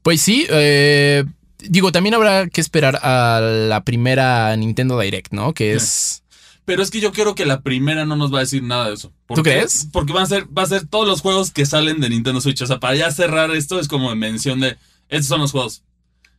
[0.03, 1.25] Pues sí, eh,
[1.59, 5.55] digo, también habrá que esperar a la primera Nintendo Direct, ¿no?
[5.55, 6.23] Que es.
[6.67, 8.95] Pero es que yo creo que la primera no nos va a decir nada de
[8.95, 9.13] eso.
[9.27, 9.51] ¿Por ¿Tú qué?
[9.53, 9.89] crees?
[9.93, 12.63] Porque van a ser, va a ser todos los juegos que salen de Nintendo Switch.
[12.63, 14.79] O sea, para ya cerrar esto es como mención de
[15.11, 15.83] estos son los juegos.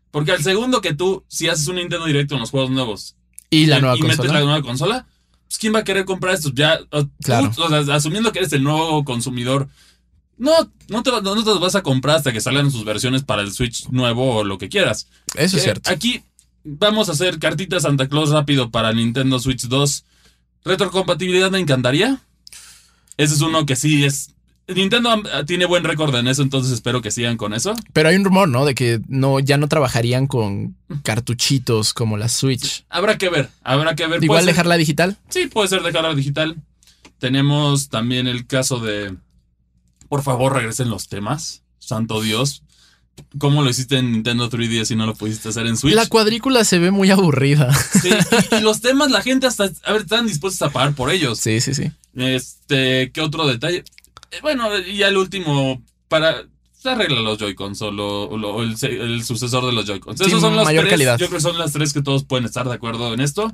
[0.10, 3.16] Porque al segundo que tú, si haces un Nintendo Directo en los juegos nuevos
[3.52, 4.40] Y la y, nueva y metes consola.
[4.40, 5.08] la nueva consola,
[5.48, 6.54] pues ¿quién va a querer comprar estos?
[6.56, 7.52] Ya, tú, Claro.
[7.56, 9.68] o sea, asumiendo que eres el nuevo consumidor,
[10.38, 10.52] no,
[10.89, 13.52] no te, no te los vas a comprar hasta que salgan sus versiones para el
[13.52, 15.08] Switch nuevo o lo que quieras.
[15.36, 15.89] Eso es Eh, cierto.
[15.89, 16.21] Aquí
[16.63, 20.04] vamos a hacer cartita Santa Claus rápido para Nintendo Switch 2.
[20.63, 22.19] Retrocompatibilidad me encantaría.
[23.17, 24.32] Ese es uno que sí es.
[24.67, 27.76] Nintendo ah, tiene buen récord en eso, entonces espero que sigan con eso.
[27.93, 28.65] Pero hay un rumor, ¿no?
[28.65, 32.84] De que no, ya no trabajarían con cartuchitos como la Switch.
[32.89, 34.24] Habrá que ver, habrá que ver.
[34.24, 35.17] Igual ser- dejarla digital.
[35.30, 36.56] Sí, puede ser dejarla digital.
[37.19, 39.15] Tenemos también el caso de.
[40.10, 41.63] Por favor, regresen los temas.
[41.80, 42.62] Santo Dios.
[43.38, 45.96] ¿Cómo lo hiciste en Nintendo 3DS y no lo pudiste hacer en Switch?
[45.96, 47.74] La cuadrícula se ve muy aburrida.
[47.74, 48.10] Sí,
[48.52, 49.70] y, y los temas, la gente hasta.
[49.86, 51.39] A ver, están dispuestos a pagar por ellos.
[51.39, 51.91] Sí, sí, sí.
[52.13, 53.86] Este, ¿qué otro detalle?
[54.32, 56.44] Eh, Bueno, y ya el último, para.
[56.74, 60.20] Se arregla los Joy-Cons o, lo- lo- el, sucesor de los Joy-Cons.
[60.20, 61.18] Sí, Esos son las mayor tres, calidad.
[61.18, 63.52] Yo creo que son las tres que todos pueden estar de acuerdo en esto.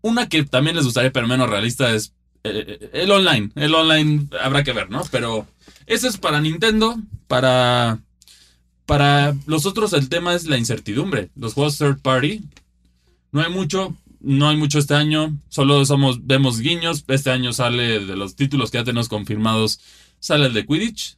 [0.00, 2.12] Una que también les gustaría, pero menos realista, es
[2.50, 3.50] eh, el online.
[3.54, 5.02] El online habrá que ver, ¿no?
[5.10, 5.46] Pero
[5.86, 6.96] eso es para Nintendo.
[7.26, 7.98] Para.
[8.86, 11.30] Para los otros, el tema es la incertidumbre.
[11.34, 12.42] Los juegos third party.
[13.32, 13.96] No hay mucho.
[14.20, 15.36] No hay mucho este año.
[15.48, 17.04] Solo somos, vemos guiños.
[17.08, 19.80] Este año sale de los títulos que ya tenemos confirmados.
[20.20, 21.15] Sale el de Quidditch.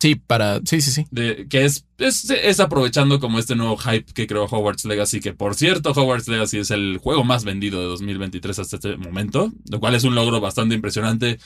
[0.00, 0.60] Sí, para.
[0.64, 1.06] Sí, sí, sí.
[1.10, 5.20] De, que es, es, es aprovechando como este nuevo hype que creó Hogwarts Legacy.
[5.20, 9.52] Que por cierto, Hogwarts Legacy es el juego más vendido de 2023 hasta este momento.
[9.70, 11.38] Lo cual es un logro bastante impresionante.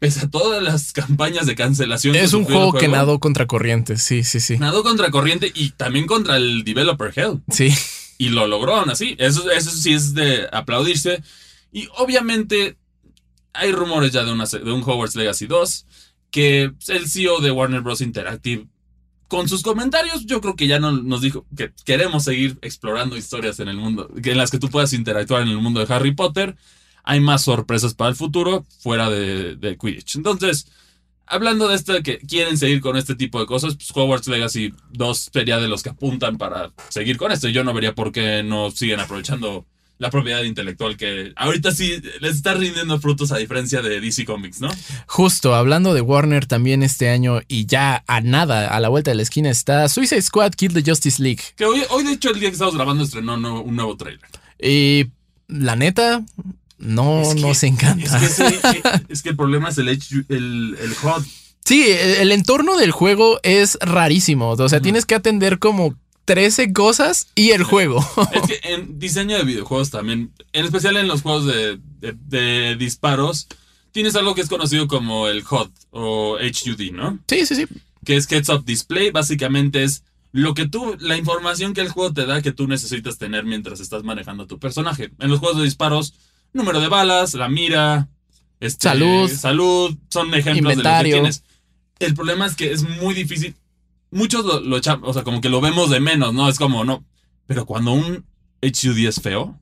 [0.00, 2.16] Pese a todas las campañas de cancelación.
[2.16, 3.96] Es un juego que nadó contra corriente.
[3.98, 4.58] Sí, sí, sí.
[4.58, 7.40] Nadó contra corriente y también contra el developer hell.
[7.50, 7.72] Sí.
[8.18, 9.14] Y lo logró aún así.
[9.18, 11.22] Eso, eso sí es de aplaudirse.
[11.70, 12.76] Y obviamente
[13.52, 15.86] hay rumores ya de, una, de un Hogwarts Legacy 2.
[16.32, 18.00] Que el CEO de Warner Bros.
[18.00, 18.66] Interactive
[19.32, 23.60] con sus comentarios, yo creo que ya no, nos dijo que queremos seguir explorando historias
[23.60, 26.54] en el mundo, en las que tú puedas interactuar en el mundo de Harry Potter.
[27.02, 30.16] Hay más sorpresas para el futuro fuera de, de Quidditch.
[30.16, 30.66] Entonces,
[31.24, 35.30] hablando de esto, que quieren seguir con este tipo de cosas, pues Hogwarts Legacy 2
[35.32, 37.48] sería de los que apuntan para seguir con esto.
[37.48, 39.64] Yo no vería por qué no siguen aprovechando
[40.02, 44.60] la propiedad intelectual que ahorita sí les está rindiendo frutos a diferencia de DC Comics,
[44.60, 44.68] ¿no?
[45.06, 49.14] Justo, hablando de Warner también este año y ya a nada, a la vuelta de
[49.14, 51.42] la esquina está Suicide Squad Kill the Justice League.
[51.54, 54.28] Que hoy, hoy de hecho, el día que estamos grabando estrenó un nuevo trailer.
[54.60, 55.06] Y
[55.46, 56.24] la neta,
[56.78, 58.20] no nos encanta.
[59.08, 59.98] Es que, el problema es el, el,
[60.80, 61.24] el HUD.
[61.64, 64.48] Sí, el, entorno del juego es rarísimo.
[64.48, 68.04] O sea, tienes que atender como 13 cosas y el juego.
[68.32, 73.48] Es que en diseño de videojuegos también, en especial en los juegos de, disparos,
[73.90, 77.18] tienes algo que es conocido como el HUD o HUD, ¿no?
[77.28, 77.66] Sí, sí, sí.
[78.04, 79.10] Que es Heads Up Display.
[79.10, 83.18] Básicamente es lo que tú, la información que el juego te da que tú necesitas
[83.18, 85.10] tener mientras estás manejando a tu personaje.
[85.18, 86.14] En los juegos de disparos,
[86.52, 88.08] número de balas, la mira,
[88.60, 91.44] este, salud, salud, son ejemplos de lo que tienes.
[91.98, 93.54] El problema es que es muy difícil
[94.12, 96.48] muchos lo, lo echan, o sea, como que lo vemos de menos, ¿no?
[96.48, 97.04] Es como, no.
[97.46, 98.24] Pero cuando un
[98.62, 99.58] HUD es feo,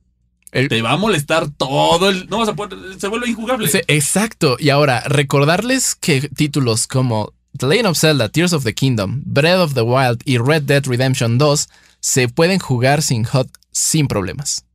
[0.51, 2.27] te va a molestar todo el.
[2.29, 2.77] No vas a poder.
[2.99, 3.69] Se vuelve injugable.
[3.87, 4.57] exacto.
[4.59, 9.59] Y ahora, recordarles que títulos como The Legend of Zelda, Tears of the Kingdom, Breath
[9.59, 14.65] of the Wild y Red Dead Redemption 2 se pueden jugar sin HUD sin problemas.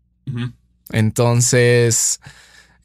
[0.90, 2.20] Entonces,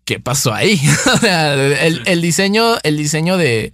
[0.04, 0.80] ¿qué pasó ahí?
[2.06, 3.72] el, diseño, el diseño de,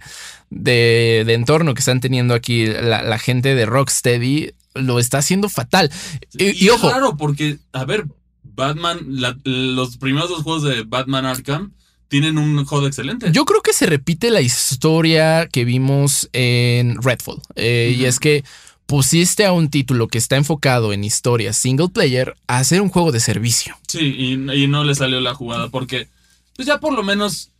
[0.50, 5.90] de, entorno que están teniendo aquí la, gente de Rocksteady lo está haciendo fatal.
[6.32, 6.88] y, ojo.
[6.88, 8.06] Es raro porque, a ver,
[8.42, 9.00] Batman,
[9.44, 11.72] los primeros dos juegos de Batman Arkham
[12.08, 13.30] tienen un juego excelente.
[13.32, 17.40] Yo creo que se repite la historia que vimos en Redfall.
[17.54, 18.44] Eh, y es que
[18.86, 23.12] pusiste a un título que está enfocado en historia single player a hacer un juego
[23.12, 23.76] de servicio.
[23.86, 26.08] Sí, y, y no le salió la jugada porque,
[26.56, 27.50] pues ya por lo menos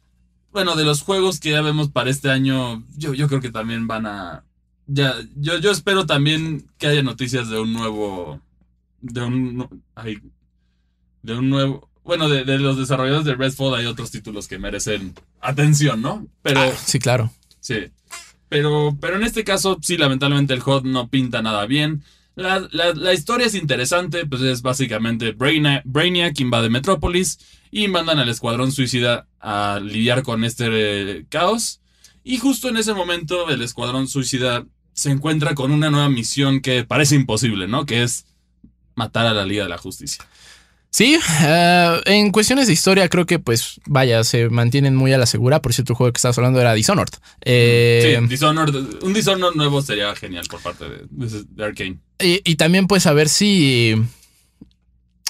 [0.59, 3.87] bueno, de los juegos que ya vemos para este año, yo, yo creo que también
[3.87, 4.43] van a.
[4.89, 8.41] Ya, yo, yo espero también que haya noticias de un nuevo.
[9.01, 9.69] De un.
[11.23, 11.89] de un nuevo.
[12.03, 16.27] Bueno, de, los desarrolladores de Redfall hay otros títulos que merecen atención, ¿no?
[16.43, 16.63] Pero.
[16.63, 17.31] Ah, sí, claro.
[17.61, 17.93] Sí.
[18.49, 22.03] Pero, pero en este caso, sí, lamentablemente el HOT no pinta nada bien.
[22.35, 27.39] La, historia es interesante, pues es básicamente Brainiac, Brainiac invade Metrópolis
[27.71, 31.81] y mandan al escuadrón suicida a lidiar con este eh, caos.
[32.25, 36.85] Y justo en ese momento el escuadrón suicida se encuentra con una nueva misión que
[36.85, 37.87] parece imposible, ¿no?
[37.87, 38.27] Que es
[38.95, 40.25] matar a la Liga de la Justicia.
[40.91, 45.27] Sí, eh, en cuestiones de historia creo que pues vaya, se mantienen muy a la
[45.27, 45.61] segura.
[45.61, 47.13] Por cierto, el juego que estabas hablando era Dishonored.
[47.45, 51.99] Eh, sí, Dishonored, un Dishonored nuevo sería genial por parte de, de Arkane.
[52.21, 53.95] Y, también pues a ver si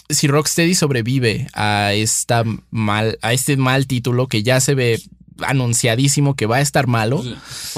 [0.09, 5.01] si Rocksteady sobrevive a esta mal a este mal título que ya se ve
[5.41, 7.23] anunciadísimo que va a estar malo.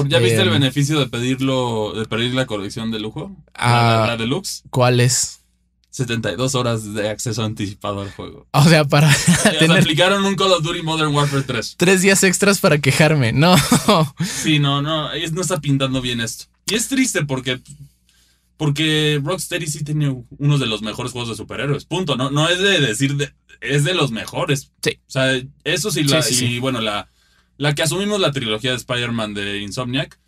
[0.09, 3.37] ¿Ya viste el eh, beneficio de pedirlo de pedir la colección de lujo?
[3.55, 4.63] Ah, la deluxe.
[4.71, 5.41] ¿Cuál es?
[5.91, 8.47] 72 horas de acceso anticipado al juego.
[8.53, 9.15] O sea, para.
[9.59, 9.79] tener...
[9.79, 11.75] aplicaron un Call of Duty Modern Warfare 3.
[11.77, 13.33] Tres días extras para quejarme.
[13.33, 13.57] No.
[14.25, 15.09] Sí, no, no.
[15.33, 16.45] No está pintando bien esto.
[16.67, 17.61] Y es triste porque.
[18.61, 21.87] Porque Rocksteady sí tiene uno de los mejores juegos de superhéroes.
[21.87, 22.17] Punto.
[22.17, 23.33] No, no es de decir.
[23.63, 24.71] es de los mejores.
[24.83, 24.99] Sí.
[25.07, 27.09] O sea, eso sí, la, y bueno, la,
[27.57, 30.21] la que asumimos la trilogía de Spider-Man de Insomniac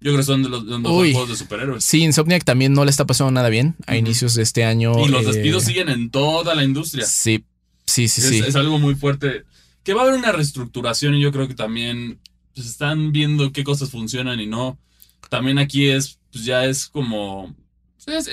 [0.00, 1.82] yo creo que son de los, juegos de superhéroes.
[1.82, 5.04] Sí, Insomniac también no le está pasando nada bien a inicios de este año.
[5.04, 7.06] Y los eh, despidos siguen en toda la industria.
[7.06, 7.44] Sí,
[7.86, 8.38] sí, sí, sí.
[8.38, 9.42] Es algo muy fuerte.
[9.82, 12.20] Que va a haber una reestructuración y yo creo que también
[12.54, 14.78] pues, están viendo qué cosas funcionan y no.
[15.28, 17.52] También aquí es, pues ya es como...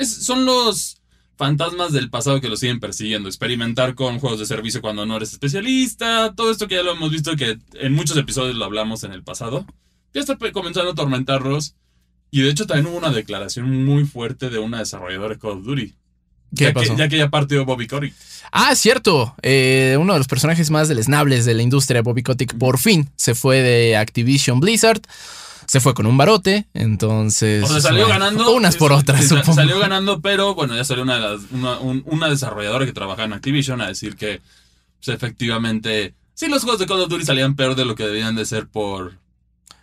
[0.05, 1.01] son los
[1.37, 3.29] fantasmas del pasado que lo siguen persiguiendo.
[3.29, 6.33] Experimentar con juegos de servicio cuando no eres especialista.
[6.35, 9.23] Todo esto que ya lo hemos visto que en muchos episodios lo hablamos en el
[9.23, 9.65] pasado
[10.13, 11.75] ya está comenzando a atormentarlos.
[12.31, 15.65] Y de hecho también hubo una declaración muy fuerte de una desarrolladora de Call of
[15.65, 15.93] Duty.
[16.55, 16.93] ¿Qué ya pasó?
[16.93, 18.13] Que, ya que ya partió Bobby Kotick.
[18.51, 19.35] Ah, cierto.
[19.41, 23.35] Eh, uno de los personajes más deleznables de la industria, Bobby Kotick, por fin se
[23.35, 25.01] fue de Activision Blizzard.
[25.71, 27.63] Se fue con un barote, entonces.
[27.63, 28.53] O sea, salió ganando.
[28.53, 29.53] Unas por otras, supongo.
[29.53, 33.79] Salió ganando, pero bueno, ya salió una, de las, una, desarrolladora que trabajaba en Activision
[33.79, 34.41] a decir que
[35.01, 36.13] pues, efectivamente.
[36.33, 38.67] Sí, los juegos de Call of Duty salían peor de lo que debían de ser
[38.67, 39.13] por,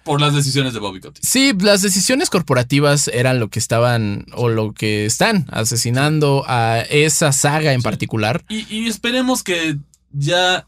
[0.04, 1.24] por las decisiones de Bobby Kotick.
[1.24, 7.32] Sí, las decisiones corporativas eran lo que estaban o lo que están asesinando a esa
[7.32, 8.44] saga en particular.
[8.50, 9.78] Y, esperemos que
[10.12, 10.66] ya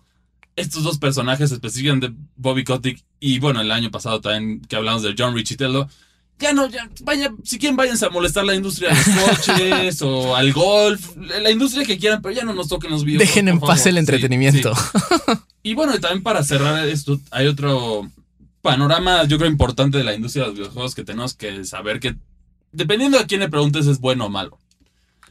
[0.57, 5.15] estos dos personajes, específicamente Bobby Kotick y bueno, el año pasado también que hablamos de
[5.17, 5.89] John Richitello,
[6.41, 10.35] ya no, ya, vaya, si quieren váyanse a molestar la industria de los coches o
[10.35, 13.21] al golf, la industria que quieran, pero ya no nos toquen los videos.
[13.21, 14.73] Dejen en paz el entretenimiento.
[15.63, 18.11] Y bueno, también para cerrar esto, hay otro
[18.63, 22.17] panorama, yo creo, importante de la industria de los videojuegos que tenemos que saber que,
[22.73, 24.59] dependiendo de quién le preguntes, es bueno o malo.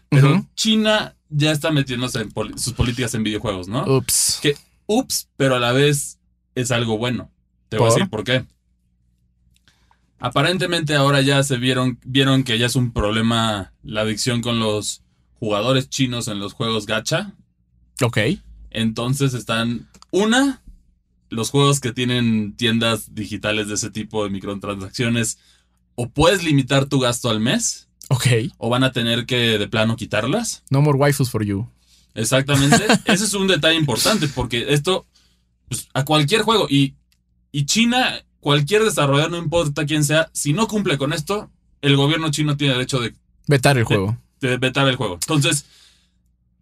[0.09, 3.85] Pero China ya está metiéndose en sus políticas en videojuegos, ¿no?
[3.85, 4.39] Ups.
[4.41, 4.55] Que,
[4.89, 6.19] ups, pero a la vez
[6.55, 7.31] es algo bueno.
[7.69, 8.45] Te voy a decir por qué.
[10.19, 15.03] Aparentemente ahora ya se vieron, vieron que ya es un problema la adicción con los
[15.39, 17.35] jugadores chinos en los juegos gacha.
[18.01, 18.17] Ok.
[18.71, 20.61] Entonces están, una,
[21.29, 25.37] los juegos que tienen tiendas digitales de ese tipo de microtransacciones,
[25.95, 27.87] o puedes limitar tu gasto al mes.
[28.09, 28.27] Ok.
[28.57, 30.63] O van a tener que de plano quitarlas.
[30.71, 31.69] No more waifus for you.
[32.13, 32.85] Exactamente.
[33.05, 35.05] Ese es un detalle importante porque esto,
[35.67, 36.95] pues, a cualquier juego, y,
[37.51, 41.49] y China, cualquier desarrollador, no importa quién sea, si no cumple con esto,
[41.81, 43.13] el gobierno chino tiene derecho de...
[43.47, 44.17] Vetar el juego.
[44.41, 45.15] De, vetar el juego.
[45.15, 45.65] Entonces,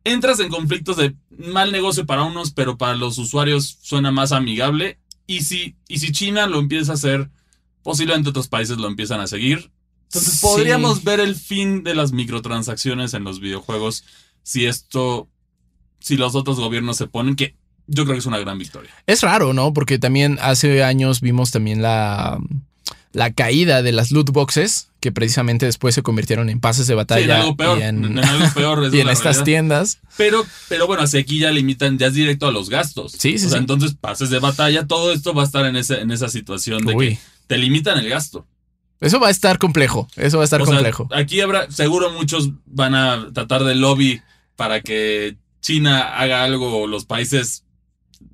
[0.04, 5.00] entras en conflictos de mal negocio para unos, pero para los usuarios suena más amigable.
[5.26, 7.30] Y si, y si China lo empieza a hacer,
[7.84, 9.72] posiblemente otros países lo empiezan a seguir.
[10.04, 14.06] Entonces podríamos ver el fin de las microtransacciones en los videojuegos
[14.48, 15.28] si esto,
[16.00, 17.56] si los otros gobiernos se ponen, que
[17.88, 18.92] yo creo que es una gran victoria.
[19.06, 19.74] Es raro, ¿no?
[19.74, 22.38] Porque también hace años vimos también la,
[23.14, 27.24] la caída de las loot boxes, que precisamente después se convirtieron en pases de batalla.
[27.24, 27.80] en algo peor.
[27.80, 30.00] Y en, algo peor y en estas tiendas.
[30.18, 33.14] Pero, pero bueno, así aquí ya limitan, ya es directo a los gastos.
[33.14, 36.02] Sí, sí, o sea, Entonces, pases de batalla, todo esto va a estar en, ese,
[36.02, 38.46] en esa situación de que te limitan el gasto.
[39.00, 40.08] Eso va a estar complejo.
[40.16, 41.08] Eso va a estar complejo.
[41.12, 44.22] aquí habrá, seguro muchos van a tratar de lobby
[44.56, 47.66] para que China haga algo, los países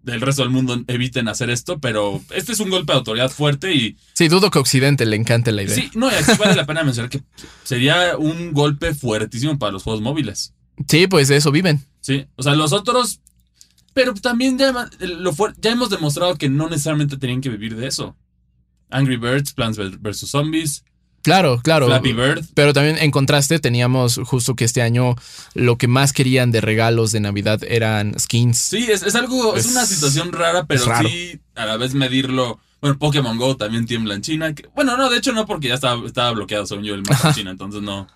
[0.04, 3.74] del resto del mundo eviten hacer esto, pero este es un golpe de autoridad fuerte
[3.74, 3.98] y...
[4.14, 5.74] Sí, dudo que Occidente le encante la idea.
[5.74, 7.24] Sí, no, y aquí vale la pena mencionar que
[7.64, 10.54] sería un golpe fuertísimo para los juegos móviles.
[10.88, 11.84] Sí, pues de eso viven.
[12.02, 13.20] Sí, o sea, los otros...
[13.96, 18.16] Pero también ya, lo ya hemos demostrado que no necesariamente tenían que vivir de eso.
[18.92, 20.30] Angry Birds, Plants vs.
[20.30, 20.84] Zombies.
[21.24, 21.88] Claro, claro.
[21.88, 22.46] Flappy Bird.
[22.54, 25.16] Pero también en contraste teníamos justo que este año
[25.54, 28.58] lo que más querían de regalos de Navidad eran skins.
[28.58, 32.60] Sí, es, algo, es, una situación rara, pero sí a la vez medirlo.
[32.82, 34.54] Bueno, Pokémon Go también tiembla en China.
[34.76, 37.34] bueno, no, de hecho no, porque ya estaba, estaba bloqueado, según yo, el mapa de
[37.36, 38.08] China, entonces no,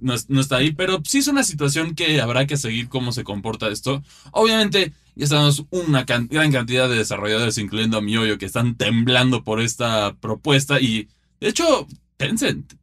[0.00, 0.72] no, está ahí.
[0.72, 4.02] Pero sí es una situación que habrá que seguir cómo se comporta esto.
[4.32, 9.60] Obviamente, ya estamos una gran cantidad de desarrolladores, incluyendo a Mioyo, que están temblando por
[9.60, 10.80] esta propuesta.
[10.80, 11.08] Y
[11.40, 11.86] de hecho,
[12.20, 12.74] Tencent.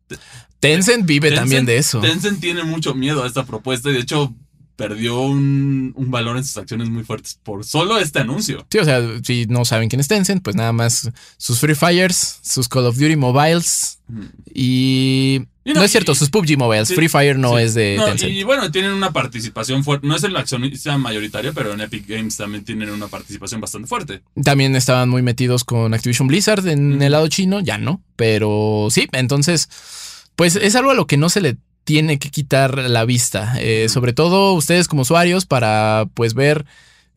[0.59, 2.01] Tencent vive también de eso.
[2.01, 4.33] Tencent tiene mucho miedo a esta propuesta y de hecho
[4.75, 8.65] perdió un, valor en sus acciones muy fuertes por solo este anuncio.
[8.69, 12.39] Sí, o sea, si no saben quién es Tencent, pues nada más sus Free Fires,
[12.41, 13.99] sus Call of Duty Mobiles
[14.53, 15.43] y...
[15.73, 16.93] no, es cierto, sus PUBG Mobiles.
[16.93, 18.31] Free Fire no es de Tencent.
[18.31, 20.07] Y bueno, tienen una participación fuerte.
[20.07, 24.21] No es el accionista mayoritario, pero en Epic Games también tienen una participación bastante fuerte.
[24.43, 28.01] También estaban muy metidos con Activision Blizzard en el lado chino, ya no.
[28.15, 29.69] Pero sí, entonces,
[30.35, 33.87] pues es algo a lo que no se le tiene que quitar la vista, eh,
[33.87, 36.65] sobre todo ustedes como usuarios para pues ver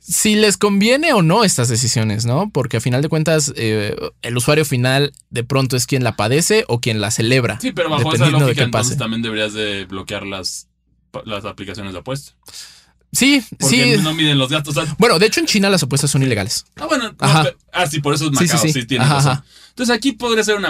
[0.00, 2.50] si les conviene o no estas decisiones, ¿no?
[2.50, 6.64] Porque a final de cuentas eh, el usuario final de pronto es quien la padece
[6.68, 7.60] o quien la celebra.
[7.60, 10.68] Sí, pero bajo esa lógica entonces también deberías de bloquear las,
[11.24, 12.32] las aplicaciones de apuesta.
[13.12, 14.02] Sí, Porque sí.
[14.02, 14.76] no miden los gastos.
[14.98, 16.64] bueno, de hecho en China las apuestas son ilegales.
[16.76, 17.14] Ah, bueno.
[17.18, 19.42] ah, sí, por eso es Macao, sí, sí, tiene razón.
[19.70, 20.68] Entonces aquí podría ser una,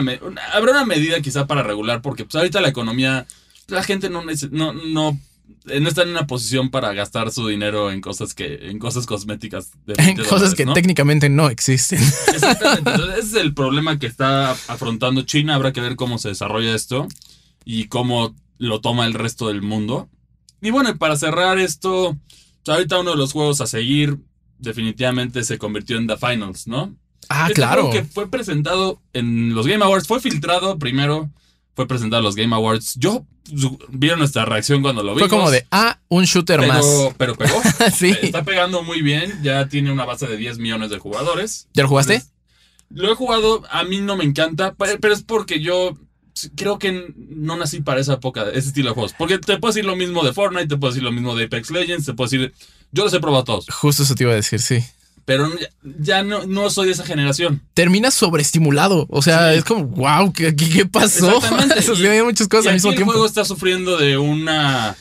[0.53, 3.27] Habrá una medida quizá para regular, porque pues ahorita la economía
[3.69, 5.19] la gente no, no, no,
[5.65, 9.73] no está en una posición para gastar su dinero en cosas que en cosas cosméticas
[9.87, 12.01] en cosas que técnicamente no existen.
[12.33, 15.55] Exactamente ese es el problema que está afrontando China.
[15.55, 17.09] Habrá que ver cómo se desarrolla esto
[17.65, 20.09] y cómo lo toma el resto del mundo.
[20.61, 22.17] Y bueno para cerrar esto
[22.67, 24.19] ahorita uno de los juegos a seguir
[24.59, 26.95] definitivamente se convirtió en The Finals no
[27.29, 27.91] ah este claro.
[27.91, 31.31] que fue presentado en los Game Awards fue filtrado primero
[31.81, 32.97] fue presentado a los Game Awards.
[32.97, 33.25] Yo
[33.88, 35.31] vieron nuestra reacción cuando lo vimos.
[35.31, 36.85] Fue como de, ah, un shooter más.
[37.17, 37.59] Pero pegó.
[37.96, 38.15] sí.
[38.21, 39.40] Está pegando muy bien.
[39.42, 41.69] Ya tiene una base de 10 millones de jugadores.
[41.73, 42.23] ¿Ya lo jugaste?
[42.90, 43.63] lo he jugado.
[43.71, 45.96] A mí no me encanta, pero es porque yo
[46.54, 49.15] creo que no nací para esa época, ese estilo de juegos.
[49.17, 51.71] Porque te puedo decir lo mismo de Fortnite, te puedo decir lo mismo de Apex
[51.71, 52.52] Legends, te puedo decir.
[52.92, 53.67] Yo los he probado todos.
[53.71, 54.85] Justo eso te iba a decir, sí
[55.31, 55.48] pero
[56.00, 57.62] ya no, no soy de esa generación.
[57.72, 59.06] Terminas sobreestimulado.
[59.10, 61.40] O sea, es como, wow, ¿qué, qué pasó?
[61.76, 63.12] Eso hay muchas cosas al mismo tiempo.
[63.12, 64.96] El juego está sufriendo de una.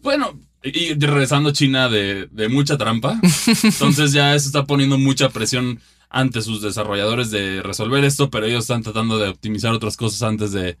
[0.00, 3.20] Bueno, y regresando a China de, mucha trampa.
[3.62, 5.78] Entonces ya eso está poniendo mucha presión
[6.08, 10.52] ante sus desarrolladores de resolver esto, pero ellos están tratando de optimizar otras cosas antes
[10.52, 10.78] de,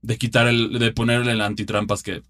[0.00, 2.22] de quitar el, de ponerle el antitrampas que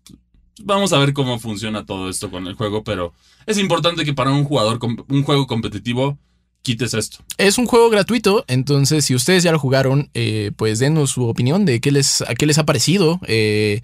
[0.62, 3.12] vamos a ver cómo funciona todo esto con el juego, pero
[3.46, 4.78] es importante que para un jugador,
[5.08, 6.18] un juego competitivo,
[6.62, 7.18] quites esto.
[7.38, 11.64] Es un juego gratuito, entonces si ustedes ya lo jugaron, eh, pues denos su opinión
[11.64, 13.20] de qué les, a qué les ha parecido.
[13.26, 13.82] Eh,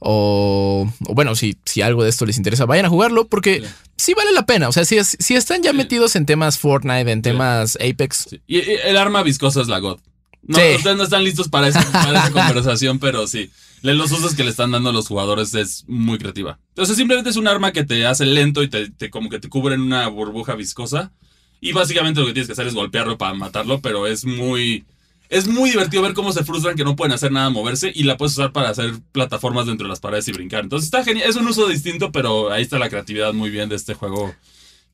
[0.00, 3.62] o, bueno, si, si algo de esto les interesa, vayan a jugarlo porque
[3.96, 4.68] sí, vale la pena.
[4.68, 8.36] O sea, si, si están ya metidos en temas Fortnite, en temas Apex.
[8.46, 10.00] Y, el arma viscosa es la God.
[10.42, 13.50] No, ustedes no están listos para, para esa conversación, pero sí
[13.92, 16.58] los usos que le están dando los jugadores es muy creativa.
[16.70, 19.74] Entonces simplemente es un arma que te hace lento y te, como que te cubre
[19.74, 21.12] en una burbuja viscosa.
[21.60, 24.86] Y básicamente lo que tienes que hacer es golpearlo para matarlo, pero es muy...
[25.28, 28.16] Es muy divertido ver cómo se frustran que no pueden hacer nada moverse y la
[28.16, 30.64] puedes usar para hacer plataformas dentro de las paredes y brincar.
[30.64, 33.76] Entonces está genial, es un uso distinto, pero ahí está la creatividad muy bien de
[33.76, 34.34] este juego.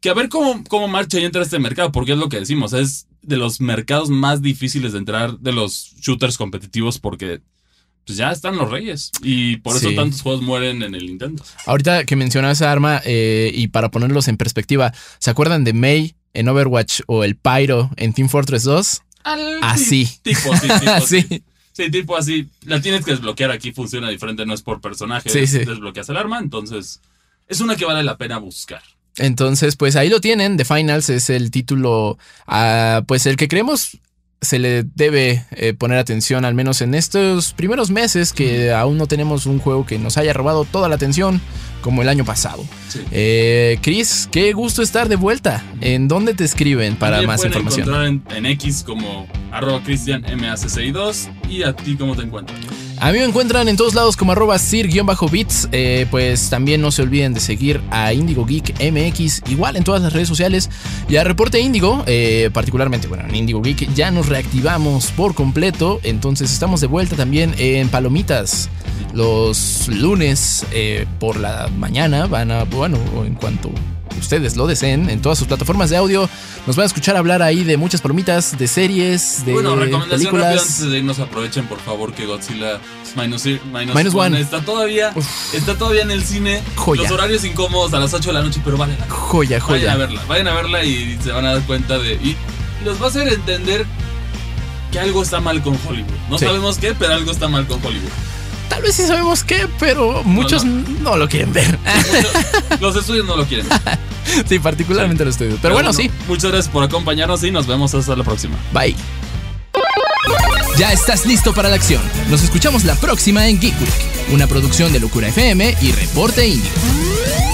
[0.00, 2.72] Que a ver cómo, cómo marcha y entra este mercado, porque es lo que decimos,
[2.72, 7.42] es de los mercados más difíciles de entrar de los shooters competitivos porque
[8.06, 9.10] pues ya están los reyes.
[9.22, 11.44] Y por eso tantos juegos mueren en el Nintendo.
[11.66, 16.14] Ahorita que mencionas esa arma, eh, y para ponerlos en perspectiva, ¿se acuerdan de May
[16.34, 19.02] en Overwatch o el Pyro en Team Fortress 2?
[19.62, 20.08] así.
[20.22, 21.44] Tipo, sí, tipo, así.
[21.72, 21.90] Sí.
[21.90, 22.48] tipo así.
[22.64, 25.30] La tienes que desbloquear aquí, funciona diferente, no es por personaje.
[25.30, 27.00] Sí, Desbloqueas el arma, entonces
[27.48, 28.82] es una que vale la pena buscar.
[29.16, 30.56] Entonces, pues ahí lo tienen.
[30.56, 33.98] The Finals es el título, ah, pues el que creemos
[34.40, 39.06] se le debe eh, poner atención, al menos en estos primeros meses, que aún no
[39.06, 41.40] tenemos un juego que nos haya robado toda la atención
[41.82, 42.64] como el año pasado.
[43.10, 45.64] Eh, Chris, qué gusto estar de vuelta.
[45.80, 47.88] ¿En dónde te escriben para más información?
[47.88, 52.58] Encontrar en, en X como arroba cristianmac2 y a ti cómo te encuentras.
[53.02, 55.68] A mí me encuentran en todos lados como arroba sir-bits.
[55.72, 60.02] Eh, pues también no se olviden de seguir a Indigo Geek MX, igual en todas
[60.02, 60.68] las redes sociales.
[61.08, 65.98] Y a Reporte Indigo, eh, particularmente, bueno, en Indigo Geek ya nos reactivamos por completo.
[66.02, 68.68] Entonces estamos de vuelta también en Palomitas.
[69.14, 73.70] Los lunes eh, por la mañana van a, bueno, en cuanto
[74.18, 76.28] ustedes lo deseen, en todas sus plataformas de audio.
[76.66, 80.60] Nos van a escuchar hablar ahí de muchas palomitas, de series, de bueno, recomendación películas.
[80.60, 82.80] antes de irnos, aprovechen por favor que Godzilla
[83.16, 85.12] Minus, One, está todavía
[85.52, 86.62] está todavía en el cine.
[86.76, 87.02] Joya.
[87.02, 89.78] Los horarios incómodos a las 8 de la noche, pero vale la Joya, joya.
[89.80, 92.14] Vayan a verla, vayan a verla y se van a dar cuenta de...
[92.14, 92.36] Y
[92.84, 93.86] los va a hacer entender
[94.90, 96.10] que algo está mal con Hollywood.
[96.28, 98.10] No sabemos qué, pero algo está mal con Hollywood.
[98.70, 101.76] Tal vez sí sabemos qué, pero muchos no, lo quieren ver.
[102.80, 103.66] los estudios no lo quieren.
[104.48, 105.58] sí, particularmente los estudios.
[105.60, 106.08] Pero, bueno, sí.
[106.28, 108.56] Muchas gracias por acompañarnos y nos vemos hasta la próxima.
[108.72, 108.94] Bye.
[110.78, 112.00] Ya estás listo para la acción.
[112.30, 117.49] Nos escuchamos la próxima en Geek Week, una producción de Locura FM y Reporte Indie.